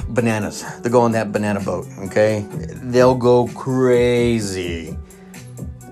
bananas. 0.09 0.65
They'll 0.81 0.91
go 0.91 1.01
on 1.01 1.11
that 1.13 1.31
banana 1.31 1.59
boat, 1.59 1.87
okay? 2.05 2.45
They'll 2.83 3.15
go 3.15 3.47
crazy 3.47 4.97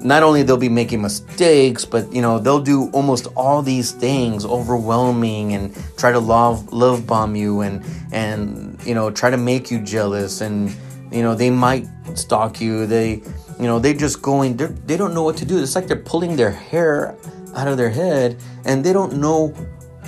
not 0.02 0.24
only 0.24 0.44
they'll 0.44 0.58
be 0.58 0.70
making 0.70 1.02
mistakes, 1.02 1.86
but 1.86 2.12
you 2.14 2.22
know 2.22 2.40
they'll 2.40 2.62
do 2.62 2.90
almost 2.92 3.28
all 3.36 3.62
these 3.62 3.92
things, 3.92 4.46
overwhelming 4.46 5.54
and 5.54 5.76
try 5.98 6.12
to 6.12 6.20
love 6.20 6.72
love 6.72 7.06
bomb 7.06 7.36
you 7.36 7.62
and 7.62 7.84
and 8.12 8.80
you 8.86 8.96
know 8.96 9.12
try 9.12 9.30
to 9.30 9.38
make 9.38 9.70
you 9.70 9.80
jealous 9.80 10.42
and 10.42 10.74
you 11.12 11.22
know 11.22 11.36
they 11.36 11.50
might 11.50 11.88
stalk 12.16 12.62
you. 12.62 12.86
They 12.86 13.22
you 13.60 13.68
know 13.68 13.80
they 13.80 13.94
just 13.94 14.22
going 14.22 14.58
they 14.58 14.68
they 14.68 14.98
don't 14.98 15.14
know 15.14 15.24
what 15.24 15.38
to 15.38 15.46
do. 15.46 15.62
It's 15.62 15.76
like 15.76 15.88
they're 15.88 15.98
pulling 15.98 16.36
their 16.36 16.52
hair 16.52 17.16
out 17.56 17.68
of 17.68 17.78
their 17.78 17.90
head 17.90 18.38
and 18.66 18.84
they 18.84 18.94
don't 18.94 19.18
know 19.18 19.48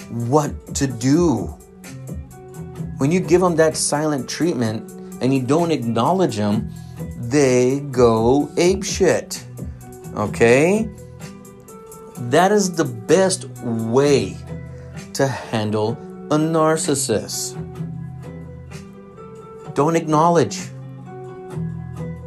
what 0.10 0.76
to 0.76 0.88
do. 0.88 1.48
When 2.98 3.12
you 3.12 3.20
give 3.20 3.42
them 3.42 3.56
that 3.56 3.76
silent 3.76 4.30
treatment 4.30 4.90
and 5.22 5.34
you 5.34 5.42
don't 5.42 5.72
acknowledge 5.72 6.38
them, 6.38 6.72
they 7.18 7.80
go 7.92 8.50
ape 8.58 8.84
shit. 8.84 9.44
Okay? 10.16 10.90
That 12.30 12.52
is 12.52 12.76
the 12.76 12.86
best 12.86 13.48
way 13.64 14.38
to 15.14 15.28
handle 15.28 15.92
a 16.32 16.38
narcissist. 16.38 17.58
Don't 19.74 19.96
acknowledge. 19.96 20.60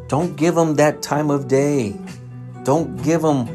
Don't 0.09 0.37
give 0.37 0.55
them 0.55 0.75
that 0.75 1.03
time 1.03 1.31
of 1.31 1.49
day. 1.49 1.97
Don't 2.65 3.03
give 3.03 3.23
them 3.23 3.49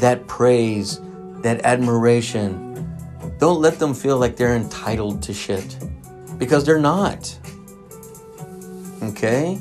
that 0.00 0.26
praise, 0.26 1.00
that 1.42 1.64
admiration. 1.64 2.62
Don't 3.38 3.60
let 3.60 3.78
them 3.78 3.94
feel 3.94 4.18
like 4.18 4.36
they're 4.36 4.56
entitled 4.56 5.22
to 5.22 5.34
shit 5.34 5.76
because 6.38 6.64
they're 6.64 6.80
not. 6.80 7.38
Okay? 9.02 9.58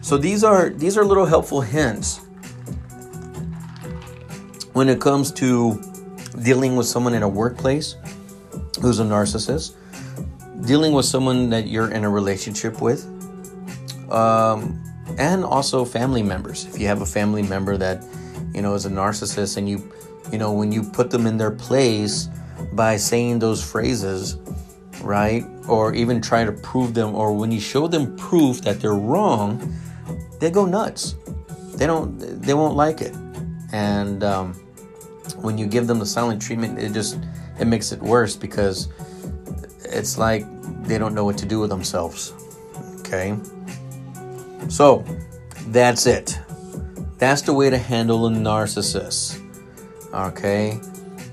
So 0.00 0.16
these 0.16 0.42
are 0.42 0.70
these 0.70 0.96
are 0.96 1.04
little 1.04 1.26
helpful 1.26 1.60
hints 1.60 2.20
when 4.72 4.88
it 4.88 5.00
comes 5.00 5.32
to 5.32 5.80
dealing 6.42 6.76
with 6.76 6.86
someone 6.86 7.14
in 7.14 7.22
a 7.22 7.28
workplace 7.28 7.96
who's 8.80 9.00
a 9.00 9.04
narcissist, 9.04 9.74
dealing 10.66 10.92
with 10.92 11.04
someone 11.04 11.50
that 11.50 11.66
you're 11.66 11.90
in 11.90 12.04
a 12.04 12.10
relationship 12.10 12.80
with, 12.80 13.04
um, 14.10 14.82
and 15.18 15.44
also 15.44 15.84
family 15.84 16.22
members. 16.22 16.66
If 16.66 16.80
you 16.80 16.86
have 16.86 17.02
a 17.02 17.06
family 17.06 17.42
member 17.42 17.76
that 17.76 18.04
you 18.54 18.62
know 18.62 18.74
is 18.74 18.86
a 18.86 18.90
narcissist, 18.90 19.56
and 19.56 19.68
you 19.68 19.92
you 20.30 20.38
know 20.38 20.52
when 20.52 20.70
you 20.70 20.82
put 20.82 21.10
them 21.10 21.26
in 21.26 21.36
their 21.36 21.50
place 21.50 22.28
by 22.72 22.96
saying 22.96 23.40
those 23.40 23.62
phrases, 23.62 24.36
right, 25.02 25.44
or 25.68 25.94
even 25.94 26.20
try 26.20 26.44
to 26.44 26.52
prove 26.52 26.94
them, 26.94 27.14
or 27.14 27.32
when 27.32 27.50
you 27.50 27.60
show 27.60 27.88
them 27.88 28.16
proof 28.16 28.60
that 28.62 28.80
they're 28.80 28.94
wrong, 28.94 29.74
they 30.38 30.50
go 30.50 30.64
nuts. 30.64 31.16
They 31.74 31.86
don't. 31.86 32.18
They 32.18 32.54
won't 32.54 32.76
like 32.76 33.00
it 33.00 33.16
and 33.72 34.22
um, 34.24 34.54
when 35.36 35.58
you 35.58 35.66
give 35.66 35.86
them 35.86 35.98
the 35.98 36.06
silent 36.06 36.42
treatment, 36.42 36.78
it 36.78 36.92
just 36.92 37.18
it 37.58 37.66
makes 37.66 37.92
it 37.92 38.00
worse 38.00 38.36
because 38.36 38.88
it's 39.84 40.18
like 40.18 40.44
they 40.84 40.98
don't 40.98 41.14
know 41.14 41.24
what 41.24 41.38
to 41.38 41.46
do 41.46 41.60
with 41.60 41.70
themselves. 41.70 42.32
Okay, 43.00 43.36
so 44.68 45.04
that's 45.68 46.06
it. 46.06 46.38
That's 47.18 47.42
the 47.42 47.52
way 47.52 47.70
to 47.70 47.78
handle 47.78 48.26
a 48.26 48.30
narcissist. 48.30 49.40
Okay. 50.12 50.80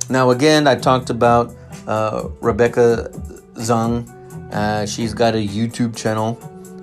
Now 0.10 0.32
again, 0.32 0.68
I 0.68 0.76
talked 0.76 1.10
about 1.10 1.54
uh, 1.88 2.30
Rebecca 2.42 3.10
Zung. 3.56 4.14
Uh, 4.54 4.86
she's 4.86 5.14
got 5.14 5.34
a 5.34 5.46
YouTube 5.46 5.96
channel 5.96 6.40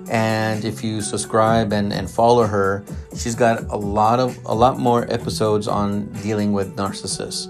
and 0.09 0.63
if 0.63 0.83
you 0.83 1.01
subscribe 1.01 1.73
and, 1.73 1.91
and 1.91 2.09
follow 2.09 2.45
her 2.45 2.83
she's 3.15 3.35
got 3.35 3.63
a 3.71 3.75
lot 3.75 4.19
of 4.19 4.37
a 4.45 4.53
lot 4.53 4.77
more 4.77 5.11
episodes 5.11 5.67
on 5.67 6.05
dealing 6.21 6.53
with 6.53 6.75
narcissists. 6.75 7.49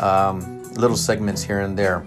Um, 0.00 0.62
little 0.74 0.96
segments 0.96 1.42
here 1.42 1.60
and 1.60 1.78
there. 1.78 2.04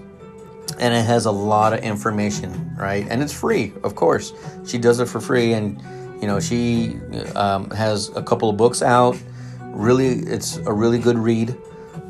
And 0.79 0.93
it 0.93 1.03
has 1.03 1.25
a 1.25 1.31
lot 1.31 1.73
of 1.73 1.79
information 1.79 2.75
right? 2.77 3.05
And 3.09 3.21
it's 3.21 3.33
free 3.33 3.73
of 3.83 3.95
course. 3.95 4.33
She 4.65 4.77
does 4.77 4.99
it 4.99 5.07
for 5.07 5.19
free 5.19 5.53
and 5.53 5.81
you 6.21 6.27
know 6.27 6.39
she 6.39 6.97
um, 7.35 7.69
has 7.71 8.09
a 8.15 8.21
couple 8.21 8.49
of 8.49 8.57
books 8.57 8.81
out. 8.81 9.17
Really 9.61 10.09
it's 10.09 10.57
a 10.57 10.73
really 10.73 10.99
good 10.99 11.17
read. 11.17 11.55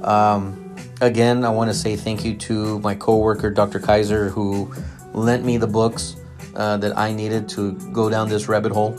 Um, 0.03 0.69
again 1.01 1.45
i 1.45 1.49
want 1.49 1.69
to 1.69 1.73
say 1.73 1.95
thank 1.95 2.25
you 2.25 2.35
to 2.35 2.79
my 2.79 2.93
coworker 2.93 3.49
dr 3.49 3.79
kaiser 3.79 4.29
who 4.29 4.73
lent 5.13 5.45
me 5.45 5.57
the 5.57 5.67
books 5.67 6.17
uh, 6.59 6.77
that 6.77 6.97
I 6.97 7.13
needed 7.13 7.47
to 7.49 7.71
go 7.93 8.09
down 8.09 8.27
this 8.27 8.49
rabbit 8.49 8.73
hole. 8.73 8.97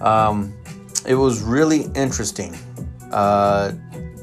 Um, 0.00 0.54
it 1.06 1.16
was 1.16 1.42
really 1.42 1.90
interesting 1.94 2.56
uh, 3.10 3.72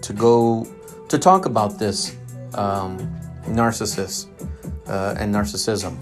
to 0.02 0.14
go 0.14 0.66
to 1.10 1.18
talk 1.18 1.46
about 1.46 1.78
this 1.78 2.16
um, 2.54 2.98
narcissist 3.44 4.28
uh, 4.88 5.16
and 5.20 5.36
narcissism. 5.36 5.96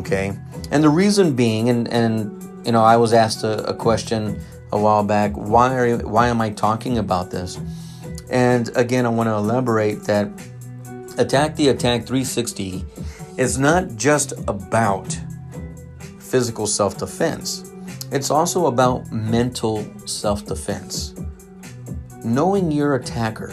Okay, 0.00 0.36
and 0.70 0.84
the 0.84 0.90
reason 0.90 1.34
being, 1.34 1.70
and 1.70 1.88
and 1.88 2.66
you 2.66 2.72
know, 2.72 2.82
I 2.82 2.96
was 2.96 3.12
asked 3.14 3.42
a, 3.42 3.64
a 3.66 3.74
question 3.74 4.38
a 4.72 4.78
while 4.78 5.02
back. 5.02 5.32
Why 5.32 5.74
are 5.74 5.86
you, 5.86 5.98
why 5.98 6.28
am 6.28 6.40
I 6.40 6.50
talking 6.50 6.98
about 6.98 7.30
this? 7.30 7.58
And 8.30 8.70
again, 8.76 9.06
I 9.06 9.08
want 9.08 9.28
to 9.28 9.34
elaborate 9.34 10.04
that 10.04 10.28
Attack 11.18 11.56
the 11.56 11.68
Attack 11.68 12.06
360 12.06 12.84
is 13.36 13.58
not 13.58 13.96
just 13.96 14.32
about 14.46 15.18
physical 16.30 16.66
self 16.66 16.96
defense, 16.96 17.72
it's 18.12 18.30
also 18.30 18.66
about 18.66 19.10
mental 19.10 19.84
self 20.06 20.46
defense. 20.46 21.14
Knowing 22.24 22.70
your 22.70 22.94
attacker, 22.94 23.52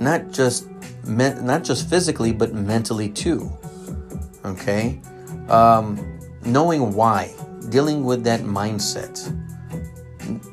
not 0.00 0.30
just 0.30 0.68
me- 1.06 1.34
not 1.40 1.64
just 1.64 1.88
physically, 1.88 2.32
but 2.32 2.54
mentally 2.54 3.08
too. 3.08 3.50
Okay, 4.44 5.00
um, 5.48 5.98
knowing 6.44 6.92
why, 6.92 7.34
dealing 7.70 8.04
with 8.04 8.22
that 8.24 8.40
mindset, 8.40 9.16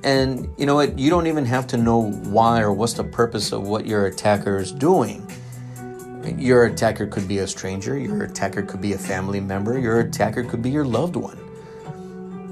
and 0.04 0.48
you 0.58 0.66
know 0.66 0.76
what, 0.76 0.98
you 0.98 1.10
don't 1.10 1.28
even 1.28 1.46
have 1.46 1.68
to 1.68 1.78
know 1.78 2.12
why 2.12 2.62
or 2.62 2.72
what's 2.72 2.94
the 2.94 3.04
purpose 3.04 3.52
of 3.52 3.68
what 3.68 3.86
your 3.86 4.06
attacker 4.08 4.58
is 4.58 4.72
doing 4.72 5.28
your 6.26 6.66
attacker 6.66 7.08
could 7.08 7.28
be 7.28 7.40
a 7.40 7.48
stranger, 7.48 7.98
your 7.98 8.24
attacker 8.24 8.62
could 8.62 8.82
be 8.82 8.94
a 8.94 8.98
family 8.98 9.40
member, 9.40 9.80
your 9.80 10.02
attacker 10.02 10.44
could 10.44 10.62
be 10.62 10.70
your 10.70 10.86
loved 10.86 11.16
one. 11.16 11.38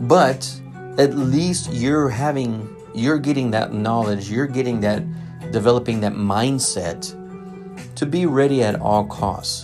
But 0.07 0.49
at 0.97 1.15
least 1.15 1.71
you're 1.71 2.09
having, 2.09 2.75
you're 2.93 3.19
getting 3.19 3.51
that 3.51 3.73
knowledge, 3.73 4.29
you're 4.29 4.47
getting 4.47 4.79
that, 4.81 5.03
developing 5.51 5.99
that 6.01 6.13
mindset 6.13 7.15
to 7.95 8.05
be 8.05 8.25
ready 8.25 8.63
at 8.63 8.79
all 8.79 9.05
costs. 9.05 9.63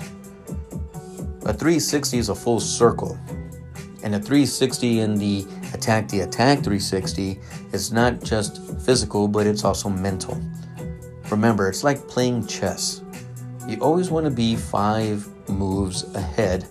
A 1.46 1.54
360 1.54 2.18
is 2.18 2.30
a 2.30 2.36
full 2.36 2.60
circle. 2.60 3.18
And 4.04 4.16
a 4.16 4.20
360 4.20 5.00
in 5.00 5.16
the 5.16 5.46
attack 5.74 6.08
the 6.10 6.22
attack 6.22 6.60
360 6.60 7.40
is 7.72 7.92
not 7.92 8.24
just 8.24 8.62
physical, 8.82 9.28
but 9.28 9.48
it's 9.48 9.64
also 9.64 9.90
mental. 9.90 10.40
Remember, 11.32 11.68
it's 11.70 11.84
like 11.84 12.08
playing 12.08 12.46
chess 12.46 13.02
you 13.68 13.78
always 13.82 14.12
want 14.12 14.26
to 14.26 14.32
be 14.32 14.56
five 14.56 15.28
moves 15.50 16.04
ahead 16.16 16.68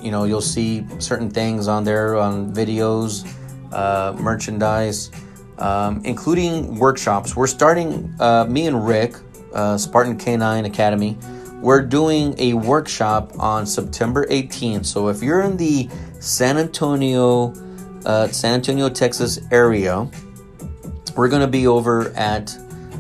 you 0.02 0.10
know, 0.10 0.24
you'll 0.24 0.42
see 0.42 0.84
certain 0.98 1.30
things 1.30 1.68
on 1.68 1.84
there 1.84 2.18
on 2.18 2.52
videos, 2.54 3.32
uh, 3.72 4.16
merchandise, 4.20 5.12
um, 5.60 6.02
including 6.06 6.76
workshops. 6.80 7.36
We're 7.36 7.46
starting, 7.46 8.16
uh, 8.20 8.46
me 8.46 8.66
and 8.66 8.88
Rick, 8.88 9.16
uh, 9.54 9.78
Spartan 9.78 10.18
Canine 10.18 10.66
Academy, 10.66 11.18
we're 11.62 11.82
doing 11.82 12.34
a 12.40 12.54
workshop 12.54 13.32
on 13.38 13.68
September 13.68 14.26
18th. 14.28 14.86
So 14.86 15.10
if 15.10 15.22
you're 15.22 15.42
in 15.42 15.56
the 15.58 15.88
San 16.20 16.58
Antonio, 16.58 17.54
uh, 18.06 18.28
San 18.30 18.56
Antonio, 18.56 18.90
Texas 18.90 19.40
area, 19.52 20.10
we're 21.16 21.30
going 21.30 21.42
to 21.42 21.48
be 21.48 21.68
over 21.68 22.10
at 22.16 22.58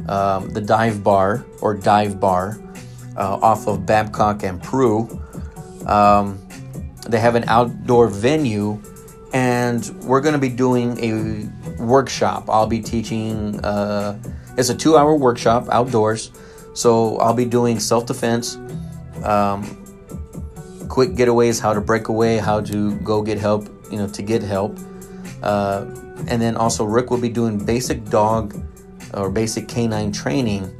um, 0.08 0.50
the 0.50 0.62
dive 0.62 1.04
bar 1.04 1.46
or 1.62 1.74
dive 1.74 2.20
bar 2.20 2.60
uh, 3.17 3.39
off 3.41 3.67
of 3.67 3.86
Babcock 3.86 4.43
and 4.43 4.62
Prue. 4.62 5.22
Um, 5.86 6.39
they 7.08 7.20
have 7.20 7.36
an 7.36 7.46
outdoor 7.48 8.08
venue, 8.08 8.82
and 9.34 9.86
we're 10.04 10.22
going 10.22 10.34
to 10.34 10.39
be 10.39 10.50
doing 10.50 10.98
a 11.00 11.82
workshop. 11.82 12.50
I'll 12.50 12.67
be 12.67 12.80
teaching, 12.80 13.63
uh, 13.63 14.20
it's 14.58 14.70
a 14.70 14.76
two 14.76 14.98
hour 14.98 15.15
workshop 15.15 15.67
outdoors. 15.72 16.32
So 16.74 17.17
I'll 17.17 17.34
be 17.34 17.46
doing 17.46 17.80
self 17.80 18.06
defense, 18.06 18.56
um, 19.24 19.63
quick 20.89 21.12
getaways, 21.12 21.60
how 21.60 21.74
to 21.74 21.82
break 21.82 22.10
away, 22.10 22.38
how 22.38 22.62
to 22.62 22.96
go 23.00 23.22
get 23.22 23.39
help, 23.39 23.67
you 23.91 23.98
know, 23.98 24.08
to 24.08 24.22
get 24.22 24.43
help. 24.43 24.78
Uh, 25.41 25.86
and 26.28 26.41
then 26.41 26.56
also, 26.56 26.84
Rick 26.84 27.10
will 27.10 27.20
be 27.20 27.30
doing 27.30 27.58
basic 27.58 28.05
dog 28.05 28.53
or 29.14 29.30
basic 29.30 29.68
canine 29.68 30.12
training. 30.12 30.74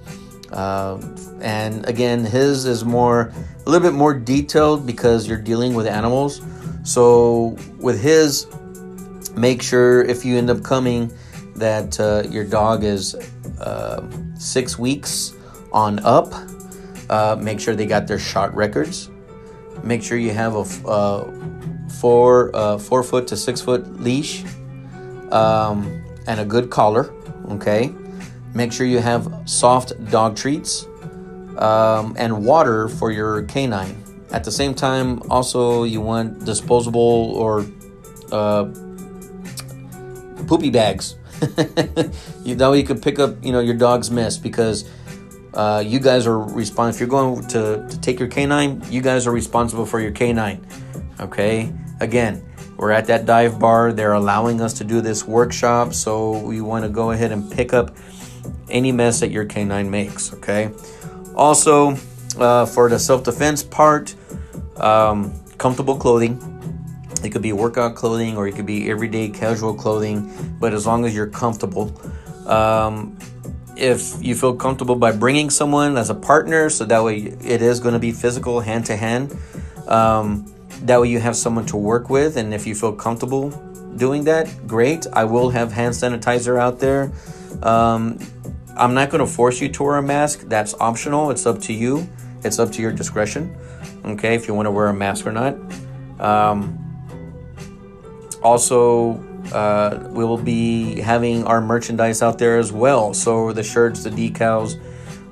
Uh, 0.52 1.00
and 1.42 1.86
again, 1.88 2.24
his 2.24 2.66
is 2.66 2.86
more 2.86 3.32
a 3.66 3.70
little 3.70 3.86
bit 3.86 3.96
more 3.96 4.14
detailed 4.14 4.86
because 4.86 5.28
you're 5.28 5.42
dealing 5.42 5.74
with 5.74 5.88
animals. 5.88 6.42
So 6.84 7.58
with 7.80 8.02
his, 8.02 8.48
make 9.36 9.62
sure 9.62 10.04
if 10.04 10.24
you 10.24 10.38
end 10.38 10.50
up 10.50 10.64
coming 10.64 11.12
that 11.56 12.00
uh, 12.00 12.24
your 12.30 12.44
dog 12.44 12.84
is 12.84 13.16
uh, 13.60 14.08
six 14.38 14.80
weeks 14.80 15.34
on 15.74 16.00
up. 16.00 16.34
Uh, 17.10 17.38
make 17.40 17.60
sure 17.60 17.76
they 17.76 17.86
got 17.86 18.08
their 18.08 18.20
shot 18.20 18.54
records. 18.56 19.10
Make 19.84 20.04
sure 20.04 20.18
you 20.18 20.32
have 20.32 20.56
a 20.56 20.88
uh, 20.88 21.32
four 22.00 22.56
uh, 22.56 22.78
four 22.78 23.04
foot 23.04 23.28
to 23.28 23.38
six 23.38 23.62
foot 23.62 24.02
leash 24.02 24.44
um, 25.32 26.04
and 26.28 26.40
a 26.40 26.46
good 26.46 26.70
collar. 26.70 27.14
Okay. 27.50 27.94
Make 28.58 28.74
sure 28.74 28.88
you 28.88 29.00
have 29.00 29.32
soft 29.46 29.94
dog 30.10 30.36
treats 30.36 30.88
um, 31.58 32.16
and 32.18 32.44
water 32.44 32.90
for 32.90 33.12
your 33.12 33.44
canine. 33.44 34.04
At 34.32 34.44
the 34.44 34.52
same 34.52 34.74
time, 34.74 35.22
also 35.32 35.84
you 35.84 36.02
want 36.02 36.44
disposable 36.44 37.36
or 37.44 37.66
uh, 38.32 38.66
poopy 40.48 40.70
bags 40.70 41.16
you 42.44 42.56
that 42.56 42.70
way 42.72 42.78
you 42.78 42.84
can 42.84 43.00
pick 43.00 43.20
up 43.20 43.44
you 43.44 43.52
know 43.52 43.60
your 43.60 43.76
dog's 43.76 44.10
mess 44.10 44.38
because 44.38 44.90
uh, 45.54 45.84
you 45.86 46.00
guys 46.00 46.28
are 46.28 46.38
responsible. 46.38 46.96
If 46.96 47.00
you're 47.00 47.10
going 47.10 47.48
to, 47.48 47.88
to 47.90 48.02
take 48.02 48.20
your 48.20 48.28
canine, 48.28 48.80
you 48.92 49.02
guys 49.02 49.26
are 49.26 49.32
responsible 49.32 49.88
for 49.88 50.00
your 50.00 50.12
canine. 50.12 50.66
Okay. 51.20 51.74
Again, 52.00 52.44
we're 52.78 52.92
at 52.92 53.08
that 53.08 53.26
dive 53.26 53.60
bar. 53.60 53.92
They're 53.92 54.14
allowing 54.14 54.62
us 54.62 54.74
to 54.74 54.84
do 54.84 55.02
this 55.02 55.26
workshop, 55.26 55.96
so 55.96 56.38
we 56.40 56.62
want 56.62 56.84
to 56.86 56.90
go 56.90 57.10
ahead 57.10 57.32
and 57.32 57.52
pick 57.52 57.74
up 57.74 57.96
any 58.70 58.92
mess 58.92 59.20
that 59.20 59.32
your 59.32 59.46
canine 59.46 59.90
makes. 59.90 60.34
Okay. 60.34 60.72
Also, 61.36 61.98
uh, 62.38 62.66
for 62.66 62.90
the 62.90 63.00
self 63.00 63.24
defense 63.24 63.64
part, 63.64 64.16
um, 64.78 65.34
comfortable 65.58 65.96
clothing. 65.96 66.40
It 67.24 67.32
could 67.32 67.42
be 67.42 67.52
workout 67.52 67.96
clothing 67.96 68.38
or 68.38 68.48
it 68.48 68.56
could 68.56 68.68
be 68.68 68.90
everyday 68.92 69.30
casual 69.30 69.74
clothing, 69.74 70.32
but 70.60 70.74
as 70.74 70.86
long 70.86 71.06
as 71.06 71.16
you're 71.16 71.28
comfortable. 71.28 71.92
Um, 72.48 73.18
if 73.76 74.24
you 74.24 74.36
feel 74.36 74.56
comfortable 74.56 74.96
by 74.96 75.12
bringing 75.12 75.50
someone 75.50 75.98
as 75.98 76.10
a 76.10 76.16
partner, 76.16 76.70
so 76.70 76.86
that 76.86 77.04
way 77.04 77.18
it 77.18 77.62
is 77.62 77.80
going 77.80 77.94
to 77.94 78.00
be 78.00 78.12
physical, 78.12 78.60
hand 78.60 78.86
to 78.88 78.96
hand. 78.96 79.36
That 80.84 81.02
way 81.02 81.10
you 81.10 81.20
have 81.20 81.36
someone 81.36 81.66
to 81.68 81.78
work 81.78 82.10
with, 82.10 82.38
and 82.38 82.54
if 82.54 82.68
you 82.68 82.76
feel 82.76 82.94
comfortable 82.94 83.50
doing 83.98 84.26
that, 84.26 84.68
great. 84.68 85.08
I 85.12 85.26
will 85.26 85.50
have 85.50 85.72
hand 85.72 85.96
sanitizer 85.96 86.60
out 86.60 86.80
there. 86.80 87.12
Um, 87.64 88.20
I'm 88.78 88.94
not 88.94 89.10
going 89.10 89.26
to 89.26 89.32
force 89.32 89.60
you 89.60 89.70
to 89.70 89.84
wear 89.84 89.98
a 89.98 90.04
mask. 90.04 90.42
That's 90.42 90.74
optional. 90.80 91.32
It's 91.32 91.46
up 91.46 91.60
to 91.62 91.74
you. 91.74 92.08
It's 92.44 92.60
up 92.60 92.72
to 92.74 92.82
your 92.82 92.92
discretion. 92.92 93.56
Okay, 94.06 94.36
if 94.36 94.48
you 94.48 94.54
want 94.54 94.68
to 94.68 94.72
wear 94.72 94.88
a 94.88 94.94
mask 94.94 95.26
or 95.26 95.32
not. 95.32 95.56
Um, 96.20 96.84
also, 98.44 99.16
uh, 99.54 100.08
we 100.12 100.24
will 100.24 100.38
be 100.38 101.00
having 101.00 101.44
our 101.46 101.62
merchandise 101.62 102.22
out 102.22 102.38
there 102.38 102.58
as 102.58 102.72
well. 102.72 103.14
So 103.14 103.52
the 103.52 103.64
shirts, 103.64 104.04
the 104.04 104.12
decals, 104.12 104.80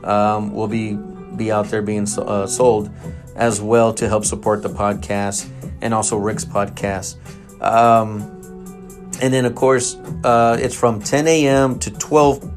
um, 0.03 0.53
will 0.53 0.67
be 0.67 0.97
be 1.35 1.51
out 1.51 1.67
there 1.67 1.81
being 1.81 2.07
uh, 2.17 2.47
sold 2.47 2.89
as 3.35 3.61
well 3.61 3.93
to 3.93 4.07
help 4.07 4.23
support 4.23 4.61
the 4.61 4.69
podcast 4.69 5.49
and 5.81 5.93
also 5.93 6.17
Rick's 6.17 6.45
podcast. 6.45 7.17
Um, 7.61 8.21
and 9.21 9.33
then, 9.33 9.45
of 9.45 9.55
course, 9.55 9.95
uh, 10.23 10.57
it's 10.59 10.75
from 10.75 11.01
10 11.01 11.27
a.m. 11.27 11.79
to 11.79 11.91
12 11.91 12.54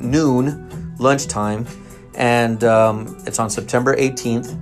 noon 0.00 0.94
lunchtime, 0.98 1.66
and 2.14 2.62
um, 2.64 3.16
it's 3.26 3.38
on 3.38 3.50
September 3.50 3.96
18th. 3.96 4.56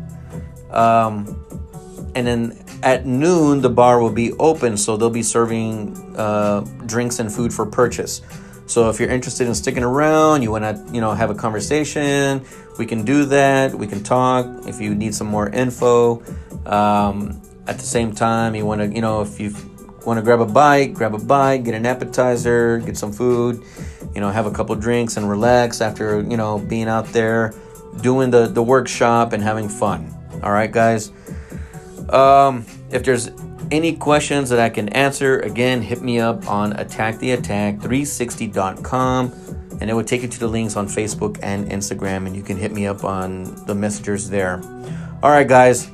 Um, 0.73 1.41
and 2.15 2.27
then 2.27 2.65
at 2.83 3.07
noon, 3.07 3.61
the 3.61 3.71
bar 3.71 4.01
will 4.01 4.13
be 4.13 4.33
open, 4.35 4.77
so 4.77 4.97
they'll 4.97 5.11
be 5.11 5.23
serving 5.23 5.97
uh, 6.17 6.61
drinks 6.87 7.19
and 7.19 7.33
food 7.33 7.53
for 7.53 7.67
purchase. 7.67 8.23
So 8.67 8.89
if 8.89 8.99
you're 8.99 9.11
interested 9.11 9.47
in 9.47 9.55
sticking 9.55 9.83
around, 9.83 10.43
you 10.43 10.51
want 10.51 10.65
to, 10.65 10.95
you 10.95 11.01
know, 11.01 11.13
have 11.13 11.31
a 11.31 11.35
conversation, 11.35 12.45
we 12.79 12.87
can 12.87 13.05
do 13.05 13.25
that. 13.27 13.75
We 13.75 13.87
can 13.87 14.03
talk. 14.03 14.67
If 14.67 14.81
you 14.81 14.95
need 14.95 15.15
some 15.15 15.27
more 15.27 15.49
info, 15.49 16.23
um, 16.67 17.41
at 17.67 17.79
the 17.79 17.85
same 17.85 18.13
time, 18.13 18.55
you 18.55 18.67
want 18.67 18.81
to, 18.81 18.89
you 18.89 19.01
know, 19.01 19.23
if 19.23 19.39
you 19.39 19.55
want 20.05 20.19
to 20.19 20.23
grab 20.23 20.41
a 20.41 20.47
bite, 20.47 20.95
grab 20.95 21.15
a 21.15 21.19
bite, 21.19 21.59
get 21.59 21.75
an 21.75 21.87
appetizer, 21.87 22.79
get 22.79 22.97
some 22.97 23.13
food, 23.13 23.63
you 24.15 24.21
know, 24.21 24.31
have 24.31 24.47
a 24.47 24.51
couple 24.51 24.75
drinks 24.77 25.17
and 25.17 25.29
relax 25.29 25.81
after, 25.81 26.21
you 26.23 26.37
know, 26.37 26.59
being 26.59 26.89
out 26.89 27.07
there 27.09 27.53
doing 28.01 28.31
the 28.31 28.47
the 28.47 28.63
workshop 28.63 29.33
and 29.33 29.43
having 29.43 29.69
fun. 29.69 30.15
All 30.43 30.53
right, 30.53 30.71
guys. 30.71 31.11
Um, 32.11 32.67
if 32.91 33.03
there's 33.05 33.31
any 33.71 33.97
questions 33.97 34.51
that 34.51 34.61
I 34.61 34.69
can 34.69 34.91
answer, 34.91 35.39
again, 35.41 35.81
hit 35.83 36.03
me 36.03 36.21
up 36.21 36.49
on 36.49 36.75
attacktheattack360.com 36.75 39.33
and 39.81 39.91
it 39.91 39.95
would 39.95 40.07
take 40.07 40.23
you 40.23 40.29
to 40.29 40.39
the 40.39 40.49
links 40.49 40.77
on 40.77 40.87
Facebook 40.87 41.39
and 41.43 41.69
Instagram, 41.69 42.27
and 42.27 42.37
you 42.37 42.43
can 42.43 42.57
hit 42.57 42.73
me 42.73 42.87
up 42.87 43.05
on 43.05 43.45
the 43.67 43.75
messengers 43.75 44.31
there. 44.31 44.63
All 45.23 45.31
right, 45.31 45.49
guys, 45.49 45.91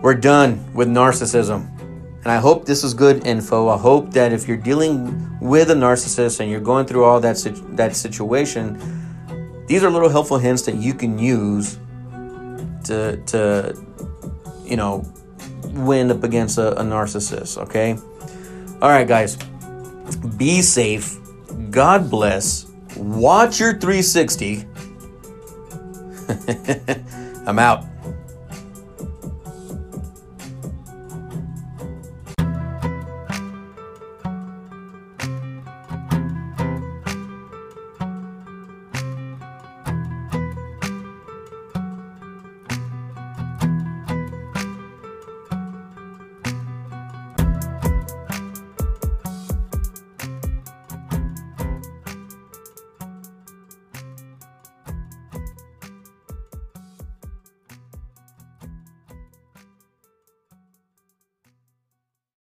we're 0.00 0.14
done 0.14 0.72
with 0.72 0.88
narcissism. 0.88 1.75
And 2.26 2.32
I 2.32 2.38
hope 2.38 2.64
this 2.64 2.82
is 2.82 2.92
good 2.92 3.24
info. 3.24 3.68
I 3.68 3.78
hope 3.78 4.10
that 4.14 4.32
if 4.32 4.48
you're 4.48 4.56
dealing 4.56 5.38
with 5.38 5.70
a 5.70 5.74
narcissist 5.74 6.40
and 6.40 6.50
you're 6.50 6.58
going 6.58 6.84
through 6.84 7.04
all 7.04 7.20
that, 7.20 7.36
that 7.76 7.94
situation, 7.94 8.80
these 9.68 9.84
are 9.84 9.90
little 9.90 10.08
helpful 10.08 10.36
hints 10.36 10.62
that 10.62 10.74
you 10.74 10.92
can 10.92 11.20
use 11.20 11.78
to, 12.82 13.22
to 13.26 13.80
you 14.64 14.76
know, 14.76 15.04
win 15.66 16.10
up 16.10 16.24
against 16.24 16.58
a, 16.58 16.72
a 16.80 16.82
narcissist, 16.82 17.58
okay? 17.58 17.96
All 18.82 18.88
right, 18.88 19.06
guys, 19.06 19.36
be 20.36 20.62
safe. 20.62 21.18
God 21.70 22.10
bless. 22.10 22.66
Watch 22.96 23.60
your 23.60 23.78
360. 23.78 24.66
I'm 27.46 27.60
out. 27.60 27.84